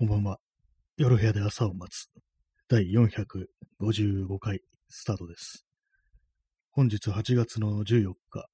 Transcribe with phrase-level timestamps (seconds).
[0.00, 0.38] こんばんは。
[0.96, 2.08] 夜部屋で朝を待つ。
[2.70, 5.66] 第455回スタートです。
[6.70, 8.46] 本日8月の14日、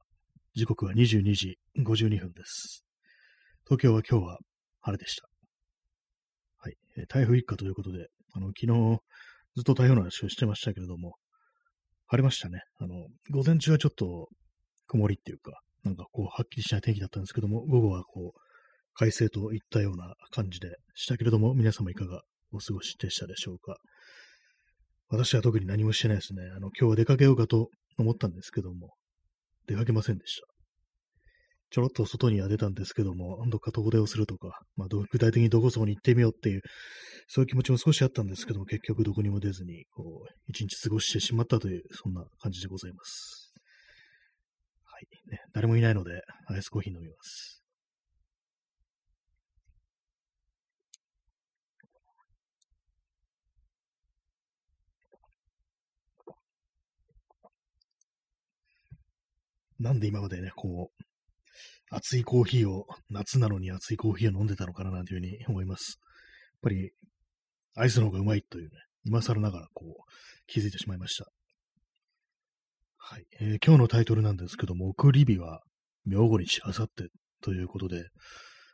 [0.56, 2.84] 時刻は22時52分です。
[3.64, 4.38] 東京は今日は
[4.80, 5.28] 晴れでした。
[6.58, 6.74] はい。
[6.98, 8.98] え台風一過ということで、あの、昨日
[9.54, 11.14] ずっと台風の話をしてましたけれども、
[12.08, 12.62] 晴れましたね。
[12.80, 14.30] あの、午前中はちょっと
[14.88, 18.45] 曇りっていうか、なんかこう、はっきりしない天気だったんですけども、午後はこう、
[18.98, 22.22] 快晴といったような感じでしたけれども、皆様いかが
[22.52, 23.76] お過ごしでしたでしょうか？
[25.08, 26.42] 私は特に何もしてないですね。
[26.56, 27.68] あの、今日は出かけようかと
[27.98, 28.94] 思ったんですけども、
[29.66, 30.46] 出かけませんでした。
[31.70, 36.62] ちょろっと外には出たんですけども、どっか遠出をするとか、まあ、具体的にどこそこに行ってみようっていう、
[37.28, 43.52] そういう気持ちも少しあったんですけども、結局どこにも出ずに、こう、一日過ごしてしまったという、そんな感じでございます。
[44.84, 45.30] はい。
[45.30, 47.55] ね、誰もいないので、アイスコーヒー飲みます。
[59.78, 61.04] なんで今までね、こう、
[61.90, 65.98] 熱いコーヒーを、夏なのに熱いコーヒーを飲んでたのかななんていうふうに思います。
[66.00, 66.90] やっぱり、
[67.76, 68.70] アイスの方がうまいというね、
[69.04, 70.12] 今更ながらこう、
[70.46, 71.26] 気づいてしまいました。
[72.96, 73.26] はい。
[73.40, 75.62] えー今日のタイトルなんですけども、送り火は、
[76.06, 77.08] 明後日、あさって
[77.40, 78.08] ということで、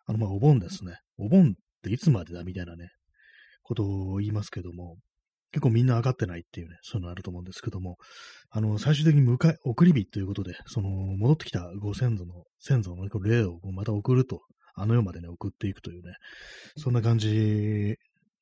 [0.07, 0.97] あの、ま、お盆ですね。
[1.19, 2.89] お盆っていつまでだみたいなね、
[3.63, 4.97] ことを言いますけども、
[5.53, 7.99] 結構みんな上がってないっていうね、そういうのあると思うんですけども、
[8.51, 14.41] あの、最終的に迎え、送り火ということで、その、戻ってきたご先祖の、先祖の、霊をまた送ると、
[14.75, 16.15] あの世までね、送っていくというね、
[16.77, 17.97] そんな感じ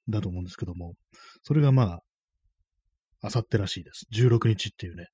[0.08, 0.94] だと思うんですけども、
[1.42, 2.00] それがまあ、
[3.22, 4.06] あさってらしいです。
[4.14, 5.06] 16日っていうね、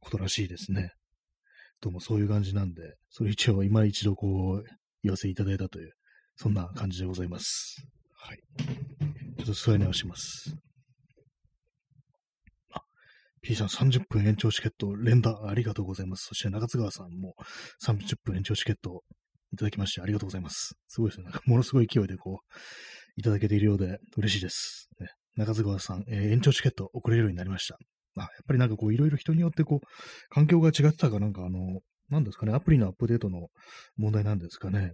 [0.00, 0.92] ことらしいですね。
[1.80, 4.64] どうもそういう感じなんで、それ一応今一度こう、
[5.02, 5.92] 言わせていただいたという、
[6.36, 7.84] そんな感じでございます。
[8.14, 8.38] はい。
[9.38, 10.54] ちょっと座り直します。
[13.42, 16.26] P さん30分延長チケット連打ありがとうございます。
[16.28, 17.34] そして中津川さんも
[17.84, 19.02] 30分延長チケット
[19.52, 20.74] いただきましてありがとうございます。
[20.88, 21.24] すごいですね。
[21.24, 22.56] なんかものすごい勢いでこう、
[23.16, 24.88] いただけているようで嬉しいです。
[25.00, 27.76] ね、中津川さん、えー延長チケット送れるようになりました。
[28.16, 29.86] あ、やっぱりなんかこういろいろ人によってこう、
[30.30, 33.48] 環境が違ってたかなんかあの、なんですかね、アプリのアップデートの
[33.96, 34.92] 問題なんですかね。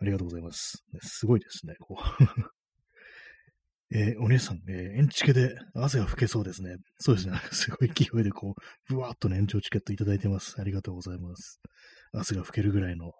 [0.00, 0.82] ありがとうございます。
[1.00, 2.59] すごいですね、こう。
[3.92, 6.76] えーお姉さん、えー、延チケで汗が拭けそうですね。
[6.98, 7.38] そうですね。
[7.50, 10.56] すごい勢いでこう、ぶわーっとね、延長チケットいただいてます。
[10.60, 11.60] ありがとうございます。
[12.12, 13.12] 汗が拭けるぐらいのね、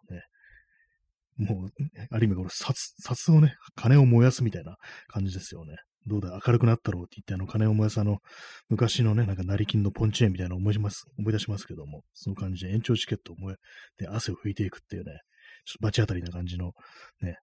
[1.39, 1.69] もう、
[2.11, 4.77] ある意味これ、札、札をね、金を燃やすみたいな
[5.09, 5.77] 感じですよね。
[6.07, 8.19] どうだ、明るくなったろうって言って、あの、金を燃やすあの、
[8.69, 15.13] 昔のね、なんか成金のポンチ円みたいなのを思います、思い出しますけども、その感じで延長チケットを燃え、で、汗を拭いていくっていうね、
[15.65, 16.73] ちょっと罰当たりな感じの、
[17.23, 17.37] ね、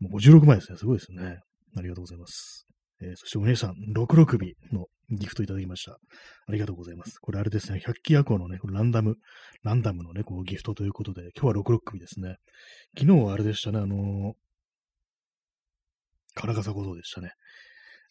[0.00, 0.78] もう56枚ですね。
[0.78, 1.38] すごいですね。
[1.76, 2.66] ありがとうございます。
[3.00, 5.92] えーそしてお姉さん、66首のギフトいただきました。
[5.92, 7.18] ありがとうございます。
[7.20, 9.16] これあれですね、百鬼夜行のね、ランダム、
[9.62, 12.36] ランダムのね、こうギフトということで、今日は66首ですね。
[12.98, 14.32] 昨日はあれでしたね、あのー、
[16.34, 17.32] 金笠小僧でしたね。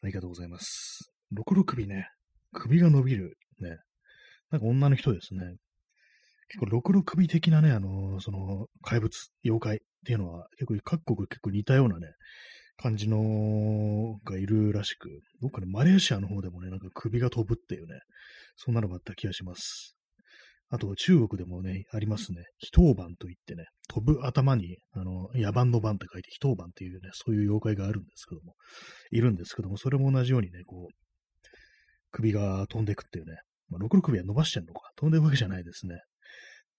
[0.03, 1.11] ありがとうございます。
[1.33, 2.07] 66首ね、
[2.51, 3.77] 首が伸びる、ね、
[4.51, 5.41] なんか女の人ですね。
[6.49, 9.09] 結構66首的なね、あのーその、怪物、
[9.45, 12.07] 妖怪っていうのは、結構各国結構似たようなね、
[12.81, 15.09] 感じのがいるらしく、
[15.41, 17.99] どっかでマレーシアの方でもね、なんか首が飛ぶっていうね、
[18.55, 19.95] そんなのがあった気がします。
[20.69, 22.43] あと中国でもね、ありますね。
[22.57, 28.55] 非当番といってね、飛ぶ頭に、あの、野蛮の番って書いて非当番っていうね、そういう妖怪があるんですけども、
[29.11, 31.47] いるんですけども、それも同じようにね、こう、
[32.11, 35.99] 首が飛んでいくっていうね、まあ、6首は伸ばしてんのか、飛んでるわけじゃないですね。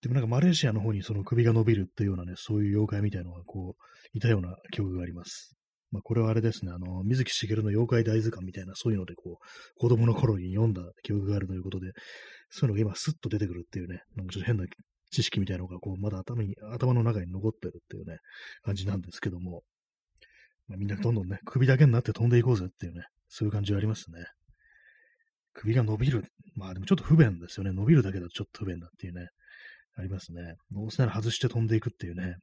[0.01, 5.55] でもなんかマレーシアの方にその首が伸びるっていうようなね、そういう妖怪みたいなのがこう、いたような記憶があります。
[5.93, 11.93] まあ、これはあれですね、あの、水木しげるの妖怪大図鑑みたいな、そういうので、こう、子供の頃に読んだ記憶があるということで、
[12.49, 14.65] そういうのが今スッと出てくるっていうね、なんかちょっと変な
[15.11, 18.17] 知識みたいなのが、こう、まだ頭に、頭の中に残ってるっていうね、
[18.63, 19.63] 感じなんですけども、
[20.67, 24.25] まあ、みんなどんどんね、首だけになって飛んでいこうぜっていうね、そういう感じはありますね。
[25.53, 26.25] 首が伸びる。
[26.55, 27.73] まあでもちょっと不便ですよね。
[27.73, 29.29] 伸びるだけだとちょっと不便だっていうね、
[29.97, 30.55] ありますね。
[30.71, 32.37] どうせなら外して飛んでいくっていうね。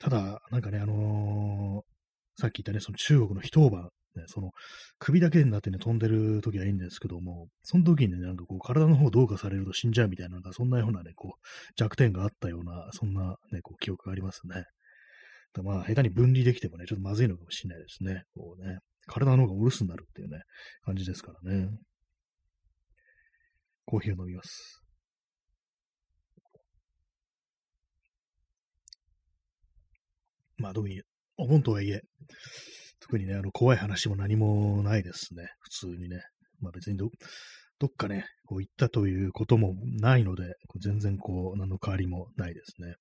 [0.00, 1.91] ただ、なんかね、あのー
[2.36, 4.50] さっき言ったね、その中国の非当番、ね、その
[4.98, 11.40] 首だけになってね、飛んでる時はいいんですけども、その時にね、なんかこう、体の方どうかされると死んじゃうみたいな、なんかそんなようなね、こう、
[11.76, 14.64] 弱点があったような、そんなね、こう、記憶がありますね。
[15.54, 18.24] だまあ、下手に分離できてもね、ちょっとまずいのかもしれないですね。
[18.34, 20.42] こうね、体の方がお留守になるっていうね、
[20.84, 21.68] 感じですからね。
[23.84, 24.82] コーヒーを飲みます。
[30.56, 31.02] まあ、特に、
[31.42, 32.00] お盆とはいえ、
[33.00, 35.48] 特にね、あの、怖い話も何もないですね。
[35.60, 36.22] 普通にね。
[36.60, 37.10] まあ別にど、
[37.78, 42.94] どっかね、こう行ったということもないので、全然こう、何の変わりもないですね。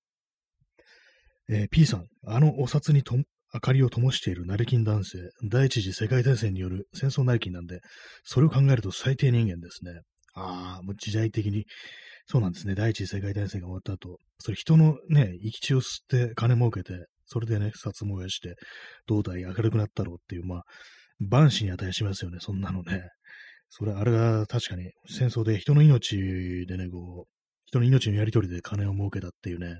[1.50, 3.16] えー、P さん、あのお札にと
[3.54, 5.18] 明かりを灯している成金男性、
[5.50, 7.82] 第一次世界大戦による戦争成金なんで、
[8.24, 10.02] それを考えると最低人間ですね。
[10.34, 11.66] ああ、もう時代的に、
[12.26, 12.76] そうなんですね。
[12.76, 16.94] 第一次世界大戦が終わった後、それ人のね、生き血を吸って金儲けて、
[17.32, 18.56] それでね、札燃やして、
[19.08, 20.64] 胴体明るくなったろうっていう、まあ、
[21.22, 23.04] 万死に値しますよね、そんなのね。
[23.70, 26.18] それ、あれが確かに戦争で人の命
[26.68, 27.32] でね、こう、
[27.68, 29.76] 人の命のやり取りで金を儲けたっていうね、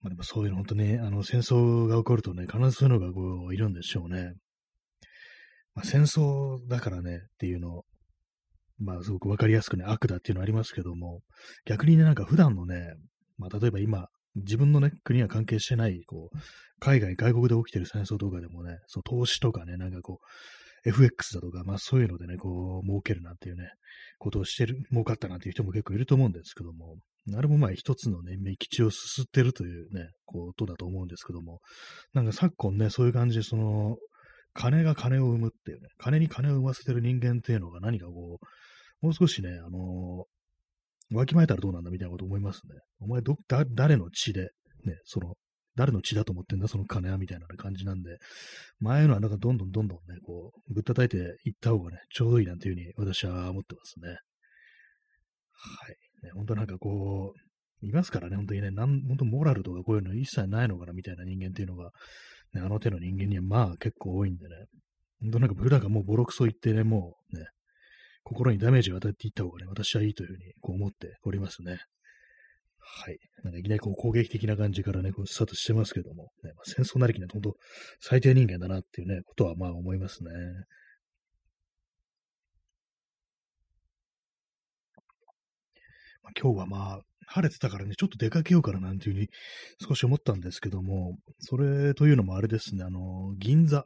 [0.00, 3.20] まあでもそういうの本当ね、あの戦争が起こるとね、必ずそういうのがこ
[3.50, 4.32] ういるんでしょうね。
[5.74, 7.82] まあ、戦争だからねっていうの、
[8.78, 11.20] まあすごくわかりやすくね、悪だっていうのありますけども、
[11.66, 12.94] 逆にね、なんか普段のね、
[13.36, 16.38] まあ例えば今、自分のね、国は関係してない、こう、
[16.80, 20.20] 海外、外国で起きてる戦争とかでもね、そう投資とかね、なんかこ
[20.84, 23.68] う、FX だとか、まあそういうのでね、こう、儲けるなんていうね、
[24.18, 26.96] ことをしてる、儲かったなんていう人も結構いると思うんですけども、
[27.34, 31.60] あれもまあ一つのね、目吉をすすってるというね、ことだと思うんですけども、
[32.12, 33.96] なんか昨今ね、そういう感じで、その、
[34.52, 40.26] 金が金を生むっていうね、金に金を生ませてる人間っていうのが何かこう、もう少しね、あの、
[41.18, 42.74] わきまえたらどうなんだみたいなこと思いますね。
[43.00, 44.50] お前ど、だ、誰の血で、
[44.84, 45.34] ね、その、
[45.76, 48.18] 誰の血だと思ってんだ、その金は、みたいな感じなんで、
[48.80, 54.08] 前のはなんかどんどんどんどんね、こう、ぶったたいていった方がね、ちょうどいいなんていうふうに私は思ってますね。
[54.08, 55.96] はい。
[56.24, 61.90] ね、本当なんかこう、いますからね、本当にね、なん、本当モラルとかこういうの一切ないのかなみたいな人間っていうのが、
[62.54, 64.54] ね、あの手の人間にはまあ結構多いんでね、
[65.20, 67.46] 本当なんか普段がもうボロクソ言ってね、もうね、
[68.24, 71.78] 心にダメージを与えていった方がね、私はいいというふうにこう思っておりますね。
[72.80, 73.18] はい。
[73.42, 77.54] なんかいきなりこう攻撃的な感じからね、こうスタートしてますけども、ねまあ、戦争なりきな本当
[78.00, 80.30] 最低人間だなっていうね、ことはまあ思いますね。
[86.22, 89.28] まあ、今日はまあ、晴れてたからね、ちょっと出かけようかななんていうふうに
[89.86, 93.84] 少し思ったんですけども、それというのもあれですね、あの、銀座、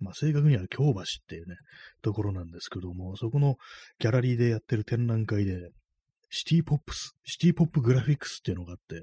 [0.00, 1.56] まあ、正確には京橋っていうね、
[2.02, 3.56] ところなんですけども、そこの
[3.98, 5.70] ギャラリーでやってる展覧会で、
[6.30, 9.02] シティポップス、シティポップグラフィックスっていうのがあって、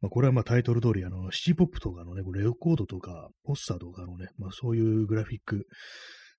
[0.00, 5.66] まあ、これはまあタイトル通り、あの、シティポップとかのね、レコードとか、ポスターとかのね、まあそういうグラフィック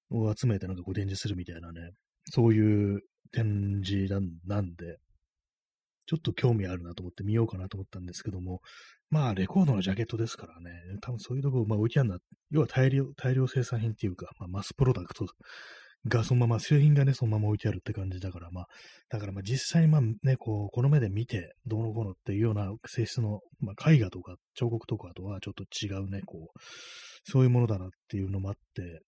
[0.10, 1.92] を集めてなんかこう展示するみたいなね、
[2.26, 3.02] そういう
[3.34, 4.14] 展示
[4.46, 4.98] なんで、
[6.06, 8.62] ちょっと興味あるなと思って見ようかなと思ったんですけども、
[9.10, 10.72] まあ、レコードのジャケットですからね、
[11.02, 12.20] 多分そういうとこ、まあ、置いてあるのは、
[12.52, 15.28] 要は大量、大量生産品っていうか、まあ、マスプロダクト
[16.08, 18.68] がそのまま、製品がね、そのまま置いてあるって感じだから、まあ、
[19.10, 26.60] だからまあ実際まあね、こう、この目で見て、どうのこうのっていうような性質の、まあ、絵画とか彫刻とかとはちょっと違うね、こう、
[27.24, 29.02] そういうものだなっていうのもあって、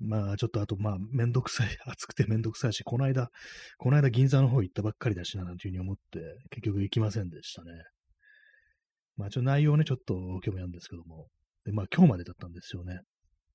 [0.00, 3.30] まあ、ちょっとあと、まあ、めんどくさい、 暑くてめんどくさいし、この間、
[3.78, 6.20] この間銀座の方行ったばっかりだしな、なんていうふうに思って、
[6.50, 7.70] 結局行きませんでしたね。
[9.16, 11.28] まあ、ちょっと内容ね、ちょっと興味あるんですけども。
[11.64, 13.00] で、まあ、今日までだったんですよね。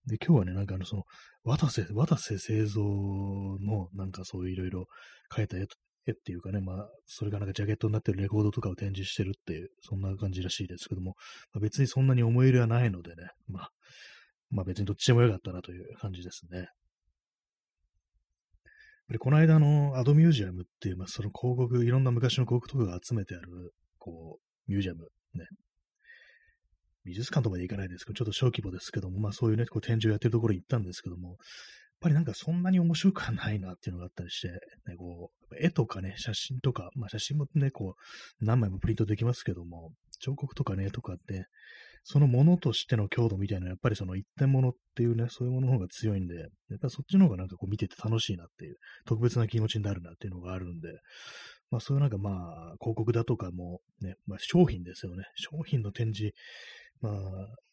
[0.06, 1.04] で、今日はね、なんかあの、その、
[1.44, 4.88] 渡瀬、渡瀬製造の、なんかそういういろいろ
[5.32, 5.66] 描いた絵
[6.08, 11.16] 絵っていうかね、まあ、それがなんかジャケットになってるレコードとかを展示してるっていう、そんな感じらしいですけども、
[11.54, 13.70] まあ、別にそんなに思い入れはないのでね、まあ、
[14.50, 16.68] まあ別にどっちでもよかったなという感じですね。
[19.10, 25.46] でこの間のアドミュージアムっていう、まあ、その広告、いろんな昔の広告とかが集めてある、こう、ミュージアム、ね。
[27.04, 31.38] 美術館とかで行かないですけど、ちょっと小規模ですけども、まあそういうね、こう展示をやってるところに行ったんですけども、やっ
[32.02, 37.96] ぱりなんかそんなに面白くはないなっていうのがあったりして、ね、こう、絵とかね、写真とか、まあ写真もね、こ
[38.42, 41.46] う、何枚もプリントできますけども、彫刻とかね、とかって、
[42.08, 50.90] そのものとしての強度みたいな、やっぱりその一点物っていうね、そういうものの方が強いんで、やっぱりそっちの方がなんかこう見てて楽しいなっていう、特別な気持ちになるなっていうのがあるんで、
[51.72, 55.24] まあそういうなんかまあ、広告だとかもね、まあ商品ですよね。
[55.34, 56.36] 商品の展示、
[57.02, 57.16] まあ、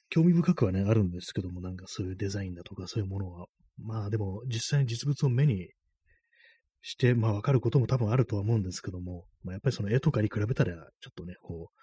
[0.08, 3.46] 興味深くはね、あるんですけども、なんかそういうデザインだとかそういうものは、
[3.76, 5.68] まあでも実際に実物を目に
[6.80, 11.82] して、まあわかることも多分あるとは思うんですけども、まあやっぱりその絵とかに比べたら、ちょっとね、こう、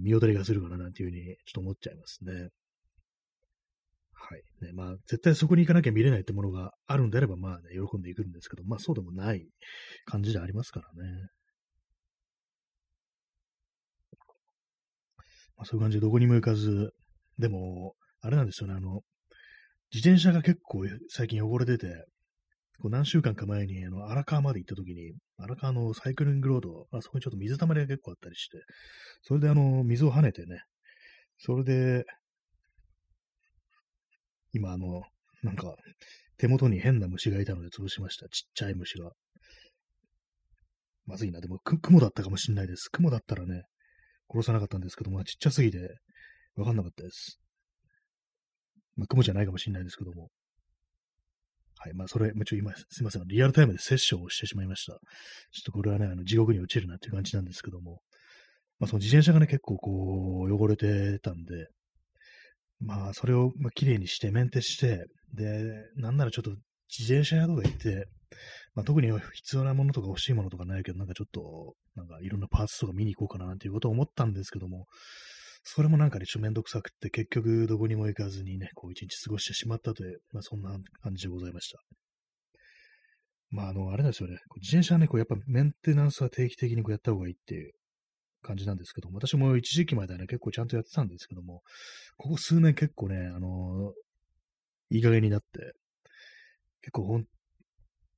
[0.00, 2.48] 見劣りがするかななんていうふうにちょっと思っちゃいますね。
[4.14, 4.42] はい。
[4.64, 9.46] ね、まあ、絶対そこに行かなきゃ見れないってものがあるんであれば、まあね、喜んでいくんですけど、まあそうでもない
[10.04, 11.10] 感じでありますからね。
[15.56, 16.92] まあそういう感じでどこにも行かず、
[17.38, 19.02] でも、あれなんですよね、あの、
[19.92, 22.04] 自転車が結構最近汚れてて、
[22.80, 28.58] こう何週間か前にあの荒川まで行った時に、荒川のサイクリングロード、あそこにちょっと水たまりが結構あったりして、
[29.22, 30.62] それであの水を跳ねてね、
[31.38, 32.04] それで、
[34.52, 35.02] 今あの、
[35.42, 35.74] なんか、
[36.36, 38.28] 手元に変な虫がいたので潰しました。
[38.28, 39.12] ちっちゃい虫が。
[41.06, 41.40] まずいな。
[41.40, 42.88] でも、雲だったかもしれないです。
[42.90, 43.62] 雲だったらね、
[44.28, 45.78] 殺さなかったんですけども、ちっちゃすぎて、
[46.56, 47.40] わかんなかったです。
[48.96, 50.30] まあ、雲じゃないかもしれないですけども。
[51.82, 51.94] はい。
[51.94, 53.24] まあ、それ、もちょ今、すいません。
[53.26, 54.92] リアルタイムでセッションをしてしまいました。
[54.92, 55.00] ちょっ
[55.64, 58.00] とこれはね、あの地獄に落ちるなっていう感じなんですけども。
[58.78, 61.66] まあ、その自転車がね、結構こう、汚れてたんで、
[62.78, 66.50] まあ、それを、まあ、綺麗にして、メンテして、で、なんならちょっと
[66.96, 68.06] 自転車屋とか行って、
[68.74, 74.86] まあ、特に必要なものとか欲しいものとかないけど、なんかちょっと、なんかいろんなパーツとか見に行こうかななんていうことを思ったんですけども、
[75.64, 80.70] それもなんかね、ちょっとめんどくさくって、結局どこにも行かずにね、こう一日過ごしてしまったという、まあそんな
[81.02, 81.78] 感じでございました。
[83.50, 87.72] まああの、あれなんですよね、自転車はね、こうやっぱメンテナンスは定期的にこうやった方がいいっていう
[88.42, 91.62] 感じなんですけども、私も一時期まではね、結構ちゃんとやってたんですけども、
[92.16, 93.92] ここ数年結構ね、あの
[94.90, 95.72] いい加減になって、
[96.82, 97.24] 結構ほん、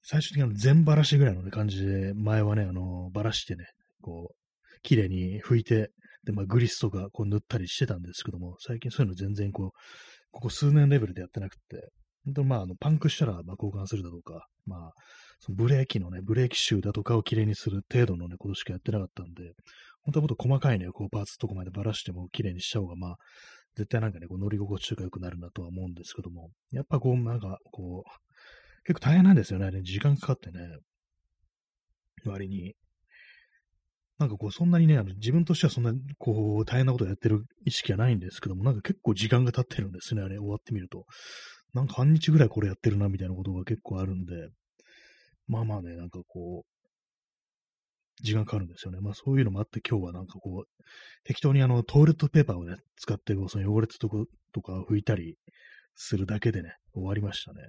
[0.03, 3.67] 最終的に全ばらしぐらいの、ね、感じで、前はね、あのばらしてね、
[4.01, 5.91] こう、綺麗に拭いて、
[6.25, 9.71] で、まあ、グリスとかこう塗ったりしてたんですけども、最近そういうの全然こう、
[10.31, 11.90] ここ数年レベルでやってなくて、
[12.25, 14.93] 本当まあ、あの、パンクしたら、まあ、交換するだとか、まあ、
[15.40, 19.52] そのブレーキのね、ブレーキシューだとかをきれいにする程度のね、ことしかやってなかったんで、
[20.02, 23.16] 本当はもっと細かいね、こう、パーツとかまでばらしてもきれいにした方が、まあ、
[23.76, 30.61] 絶対なんかね、こう乗り心地とか良くなるなとは思うんですけども、やっぱこう、なんか、こう、結構大変なんですよね、時間かかってね、
[32.25, 32.75] 割に。
[34.18, 41.04] なんかこう、そんなにね、あの自分としてはそんな、こう、大変なことをやってる意識はないんですけども、なんか結構時間が経ってるんですね、あれ、終わってみると。
[41.73, 44.49] なんか半日ぐらいこれやってるな、みたいなことが結構あるんで、
[45.49, 46.75] まあまあね、なんかこう、
[48.23, 49.00] 時間かかるんですよね。
[49.00, 50.85] まあそういうのもあって今日はなんかこう、
[51.25, 55.37] 適当にあのトイレットペーパーをね、使ってその汚れたとことか拭いたり
[55.97, 57.61] するだけでね、終わりましたね。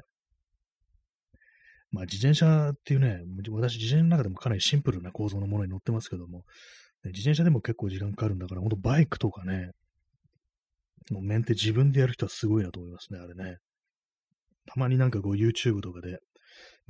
[1.95, 3.21] まあ自転車っていうね、
[3.51, 6.43] 私自転車の中でもかなりシンプルな構造のものに乗ってますけども、
[7.05, 9.71] 自転車でも結構時間かかるんだから、ほんとバイクとかね、
[11.09, 13.59] の面って自分でやる人はすごいなと思いますね、あれね。
[14.65, 16.19] たまになんかこう YouTube とかで、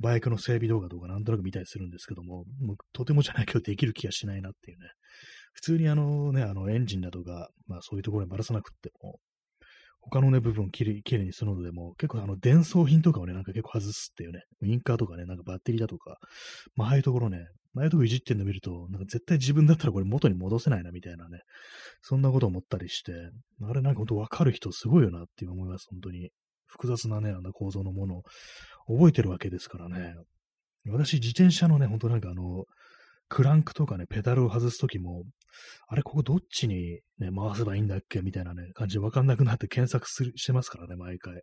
[0.00, 4.88] バイクの整備動画とかなんとなく見たりするんですけども、もうとてもじゃないけどできる気がしないなっていうね。
[5.52, 9.20] 普通にあのね、あのエンジンだとか、まあそういうところにばらさなくっても、
[10.10, 16.18] 他のね、部分をきれいきれいにするのでも、結構あの伝送品とかをね、なんか結構外すっていうね、ウィンカーとかね、なんかバッテリーだとか、
[16.74, 17.38] まあああいうところね、
[17.76, 21.40] ああいうとこいじってんの見ると、なんか絶対自分だったらこれ元に戻せないなみたいなね、
[22.02, 23.12] そんなこと思ったりして、
[23.62, 26.30] あれなんかほんとわかる人すごいよなって思います、本当に。
[26.66, 28.22] 複雑なね、あの構造のものを
[28.96, 30.14] 覚えてるわけですからね。
[30.88, 32.64] 私、自転車のね、ほんとなんかあの、
[33.28, 35.24] クランクとかね、ペダルを外すときも、
[35.88, 41.42] あれ、ここどっちにね、回せばいいんだっけみたいなね、感じでわかんなくなって検索するしてますからね、毎回。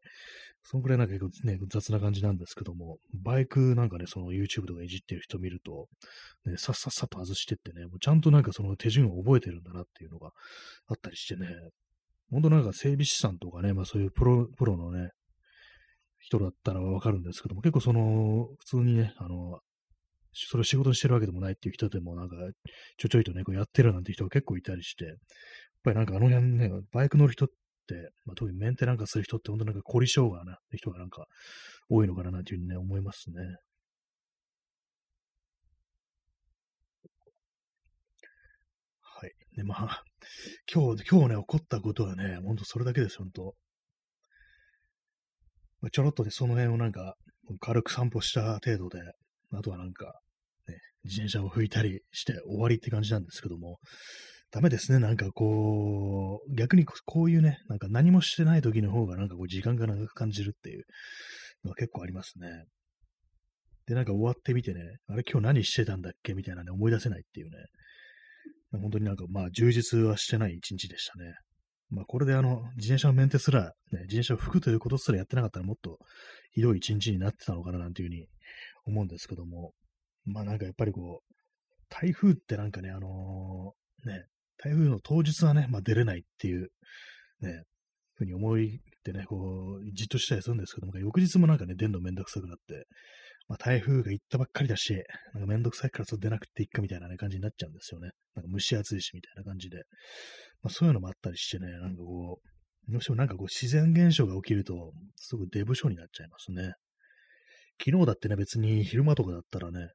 [0.63, 5.87] そんくらいなんか結構ね、雑な感じなんですけども、バイクなんかね、その YouTube とかいじってる人見ると、
[6.45, 10.31] ね、さっさっさと外してってね、もうちゃんとなんかその手順を覚えてるんだなっていうのが
[10.87, 11.47] あったりしてね、
[12.31, 15.09] ほんとなんか整備士さんとかね、まあそういうプロ、プロのね、
[16.19, 19.59] 人だったらわかるんですけども、結構その、普通にね、あの、
[20.33, 22.35] それを仕事にしてるわけでもないっていう人でも、なんか、
[22.97, 25.15] ちょちょいとね、こうやってるなんて人が結構いたりして、やっ
[25.83, 27.47] ぱりなんかあの辺ね、バイク乗る人っ
[27.87, 31.25] て、まあ、特にメンテなんかする人って、本当なんか凝り性がな、人がなんか
[31.89, 33.35] 多いのかななんていうふうにね、思いますね。
[39.01, 39.31] はい。
[39.55, 40.03] で、まあ、
[40.73, 43.55] 今日、今日ね、起こったことはね、ほんとそれだけです、ほんと。
[45.91, 47.15] ちょろっとでその辺をなんか、
[47.59, 48.99] 軽く散歩した程度で、
[49.51, 50.19] あとはなんか、
[51.03, 53.79] 自転車を拭いたりして終わりって感じなんですけども、
[54.51, 54.99] ダメですね。
[54.99, 60.83] なんかこう、逆にこういうね、なんか何もしてない時の方がなんかこう時間が長く感じるっていう
[61.63, 62.65] のは結構ありますね。
[63.87, 66.35] で、なんか終わってみてね、あれ今日何してたんだっけ？
[66.35, 67.57] みたいなね、思い出せないっていうね。
[68.79, 71.33] 本当になんかまあ充実はしてない一日でしたね。
[71.89, 73.71] まあ、これであの、自転車のメンテすら、ね、
[74.07, 75.99] 自転車を拭くということすらやってなかったらもっと
[76.51, 78.25] ひどい一日になってたのかななんていうふうに
[78.85, 79.73] 思うんですけども、
[80.25, 81.33] まあなんかやっぱりこう、
[81.89, 84.25] 台風ってなんかね、あのー、ね、
[84.57, 86.69] 台風の当日はね、まあ出れないっていう、
[87.41, 87.63] ね、
[88.15, 92.85] ふうに思いってね、こう、じっとしたりするんですけども、翌日もなんかね、出んのめんどくさくなって、
[93.47, 94.93] まあ台風が行ったばっかりだし、
[95.33, 98.11] なんかめんどくさいからそう出なくていいかみたいなね、感じになっちゃうんですよね。
[98.35, 99.83] なんか蒸し暑いしみたいな感じで。
[100.61, 106.73] まあ、そういうのもあったりしてね、なんかこう、どうしてもなんかこう自然現象が起きると、すぐデブ症になっちゃいますね。
[107.83, 109.89] 昨日だってね、別に昼間とかだったらね、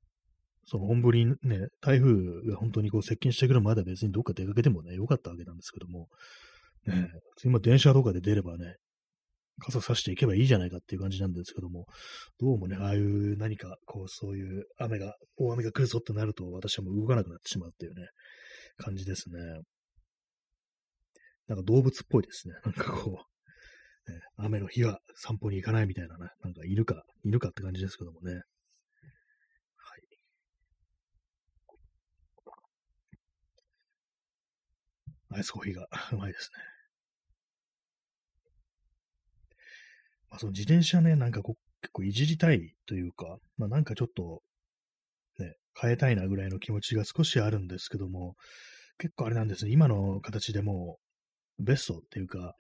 [0.70, 1.34] その本降りね、
[1.80, 2.14] 台風
[2.50, 6.08] が本当にこう接近してくるまで別にどっか出かけてもね、よかったわけなんですけども、
[6.87, 7.08] ね、
[7.42, 8.76] 今電車とかで出ればね、
[9.60, 11.87] 傘差していけばいいじゃないかっていう感じなんですけども、
[12.38, 18.06] どうもね、ああいう何か、こう、そういう雨が、大雨が来るぞってなると、私はもう動かなくなってしまうっていうね、
[18.76, 19.38] 感じですね。
[21.48, 22.54] なんか動物っぽいですね。
[22.64, 23.25] なんかこ
[24.06, 28.42] う、ね、雨の日は散歩に行かないみたいなね、なんか犬か、犬かって感じですけどもね。
[35.30, 36.62] アイスコーヒーが うまいですね。
[40.30, 44.42] まあ、その自転車ね、なんかこう結構いじりたいというか、まあなんかちょっと、
[45.38, 48.37] ね、変えたいなぐらいの気持ちが少しあるんですけども、
[48.99, 50.99] 結構あれなんですね、今の形でも
[51.58, 52.54] ベストっていうか、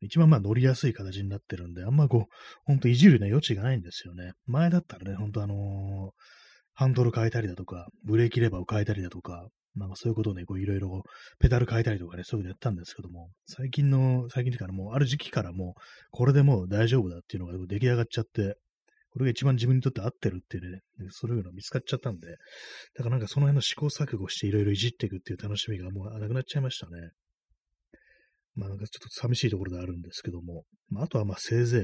[0.00, 4.32] 一番まあ乗りやすい形になってるんで、あんまこう、ほんといじるね、余地がないんですよね。
[4.46, 6.10] 前だったらね、ほんとあのー、
[6.72, 11.02] ハンドル変えたりだとか、ブレーキレバーを変えたりだとか、なんかそういうことをね、こういろいろ
[11.38, 18.56] ペダル変えたりとかね、そういうのやったんですけども、最近の、最近からもうある時期からもう、これでもう大丈夫だっていうのが出来上がっちゃって、
[19.12, 22.28] これが一番自分にとって合ってるっていうね、そういうの見つかっちゃったんで、
[22.94, 27.10] だからなんかその辺の試行錯誤していろいろいじっていくっていう楽しみがもうなくなっちゃいましたね。
[28.54, 31.82] まあなんかちょっと寂しいところであるんですけども、まああとはまあせいぜい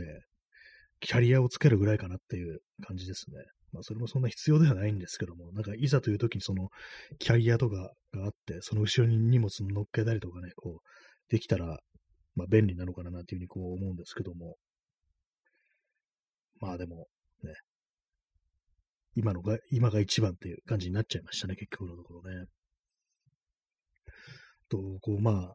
[1.01, 3.37] キャリアをつけるぐらいかなっていう感じですね。
[3.77, 6.71] まあ、それもそんな必要ではないんですけども、なんかいざという時にその
[7.19, 11.79] キャリアとかがあって、その後ろに荷物乗っけたりとかね、こう、できたら、
[12.35, 14.57] まあ便利なのかななんていうふうにこう思うんですけども、
[16.61, 17.07] まあでも、
[17.43, 17.53] ね、
[19.15, 22.47] 今のが、今が一番っていう感じになっちゃいましたね、結局のところね。
[24.71, 25.55] と、こう、まあ、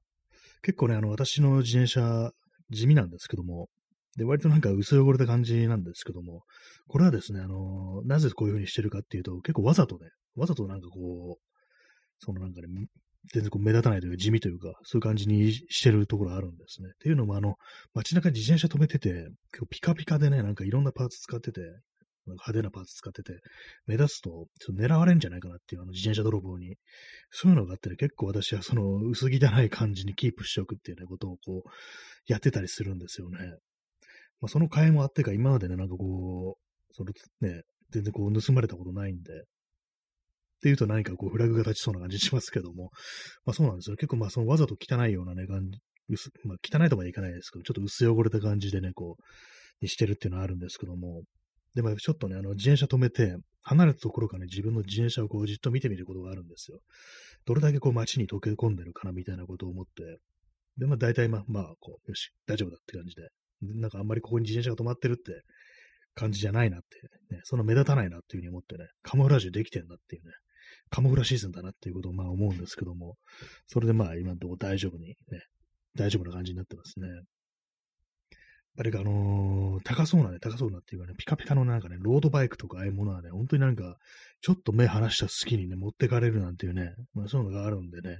[0.61, 2.31] 結構ね、あの、私の自転車、
[2.69, 3.67] 地味なんですけども、
[4.17, 6.43] で、割となんか薄汚れた感じなんですけども、
[6.87, 11.41] これはですね、あのー、なぜこういう風にしてるかっていうと、結構わざとね、わざとなんかこう、
[12.19, 12.67] そのなんかね、
[13.33, 16.89] 全然こう目立たないというか地味というか、そういう感じにしてるところあるんですね。
[16.93, 17.55] っていうのも、あの、
[17.93, 19.09] 街中に自転車止めてて、
[19.51, 21.61] 結構ピカピカでね、なんかいろんなパーツ使ってて、
[22.27, 23.39] 派手なパーツ使ってて、
[23.85, 26.75] 目立つと、ちょっと狙われんじゃないかなっていう、あの自転車泥棒に。
[27.29, 31.69] そういうのがあってね、結構私はその薄汚い感じにキープしておくっていうね、ことをこう、
[32.27, 33.37] やってたりするんですよね。
[34.41, 39.43] まあ、その替えもあってか、今までね、なんかこう、そのね、全然こう盗まれたことないんで、っ
[40.61, 42.91] ていうと何かこうフラグが立ちそうな感じしますけども、
[43.45, 43.95] まあそうなんですよ。
[43.95, 45.79] 結構まあそのわざと汚いようなね、感じ、
[46.45, 49.23] まあ汚いとまでいかないですけど、ちょっと薄汚れた感じでね、こう、
[49.81, 51.23] にしてるっていうのはあるんですけども、
[51.73, 56.79] でもちょっとね、あの自転車止めて、離れたところからね、自分の自転車をこうじっと見てみることがあるんですよ。
[57.45, 60.19] どれだけこう街に溶け込んでるかなみたいなことを思って、
[60.77, 63.29] で、まあ大体まあ、まあ、こう、よし、大丈夫だって感じで、
[63.61, 65.41] なんかあんまりここに自転車が止まってるって
[66.15, 70.31] 感じじゃないなって、ね、その目立たないなっていうふうに思ってね、カモフラージュできてんだっていうね、
[70.89, 73.15] カモフラシーズンだなっていうことをまあ思うんですけども、
[73.67, 75.15] それでまあ今のところ大丈夫にね、
[75.95, 77.07] 大丈夫な感じになってますね。
[77.07, 77.23] やっ
[78.77, 83.97] ぱりあのー、高そうなね、高そうなっていうかね、ピカピカのなんかね、ロードバイクとかああいうものはね、本当になんか、
[84.41, 88.19] ちょっと目離した隙にね、持ってかれるなんていうね、まあそういうのがあるんでね、やっ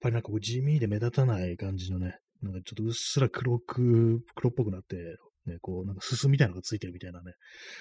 [0.00, 4.96] ぱりなんかこう地味で目立たない感じのね、なんかちょっとうっすら黒く、黒っぽくなって、
[5.46, 7.32] ね、こう、なんかすすみたいなのがついてるみたいなね、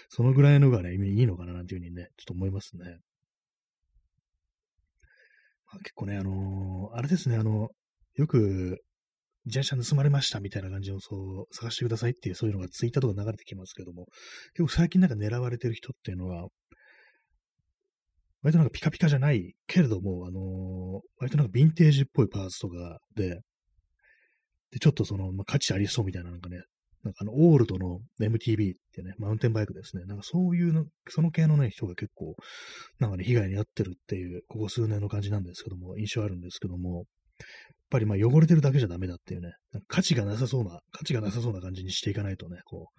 [0.10, 3.00] そのぐらいのがね、いいのかななんていうふうにね、ちょっと思いますね。
[5.68, 7.70] まあ、結構ね、あのー、あれですね、あの、
[8.16, 8.82] よく、
[9.46, 14.06] 自転車盗まれましたみたいな感じの、そう、探してくださいっていう、そういうのがツイッターとか流れてきますけども、
[14.54, 16.48] 結構最近なんか狙われてる人っていうのは、
[18.42, 23.40] 割となんかピカピカじゃないけれども、あのー、割となんかヴィンテージっぽいパーツとかで、
[24.72, 26.62] で、ちょっとその、まあ、価値ありそうみたいな、なんかね、
[27.04, 30.04] なんかあの、オールドの MTB ってね、マウンテンバイクですね。
[30.06, 32.36] なんかそういうの、その系のね、人が結構、
[33.00, 37.06] なんかね、被害に遭ってるっていう、ここ数年の感じなんですけども、印象あるんですけども、やっ
[37.90, 39.54] ぱりまあ汚れてるだけじゃダメだっていうね、
[39.88, 42.90] 価値がなさそうな、価値がなさそうな感じにしていかないとね、こ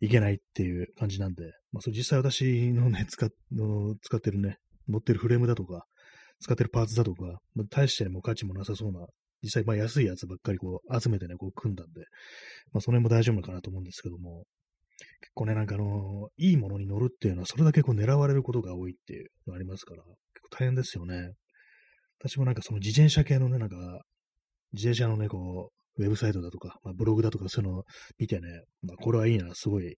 [0.00, 5.84] う、いけないっていう感じなんで、まあそれ実際私のね、使の使ってるね、持ってるフレームだとか、
[6.40, 9.06] 使ってるパーツだとか、まあ、大して、もう価値もなさそうな
[9.42, 12.00] 実際、まあ安いやつばっかりこう集めてね、こう組んだんで、
[12.72, 14.44] まあその辺も大丈夫かなと思うんですけども、
[15.20, 21.32] 結構ね、なんかあのいいものに乗るっていうのは、それだけこう狙われることが多いっていうのがありますから、結構大変ですよね。
[22.18, 23.76] 私もなんかその自転車系のね、なんか、
[24.72, 27.84] 自転車のね、こう、ウェブサイトだとか、まあ、ブログだとかそういうのを
[28.18, 29.96] 見てね、まあこれはいいな、すごい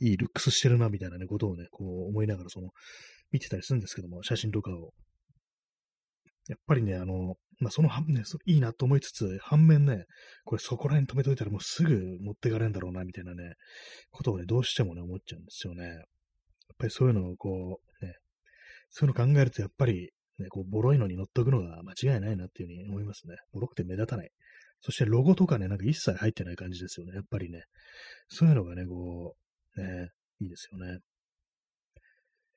[0.00, 2.70] いいルックスしてるな、みたいなね、ことをね、こう思いながら、その、
[3.30, 4.92] 見てたりするんですけども、写真とかを。
[6.48, 10.04] やっぱりね、あの、まあ、その反面、いいなと思いつつ、反面ね、
[10.44, 13.54] これそこら辺止めといたらもうすぐ持ってかれんだろうな、みたいなね、
[14.10, 15.84] ことをね、どうしてもね、思っちゃうんですよね。
[15.84, 15.96] やっ
[16.78, 18.14] ぱりそういうのをこう、ね、
[18.90, 23.34] そういうの考えると、やっぱり、ね、こう、ボロいのに乗っとくのが間違いないなっていうふうに思いますね。
[23.52, 24.30] ボロくて目立たない。
[24.80, 27.14] そしてロゴとかね、なんか一切入ってない感じですよね。
[27.14, 27.64] やっぱりね。
[28.28, 29.34] そういうのがね、こ
[29.76, 31.00] う、ね、いいですよね。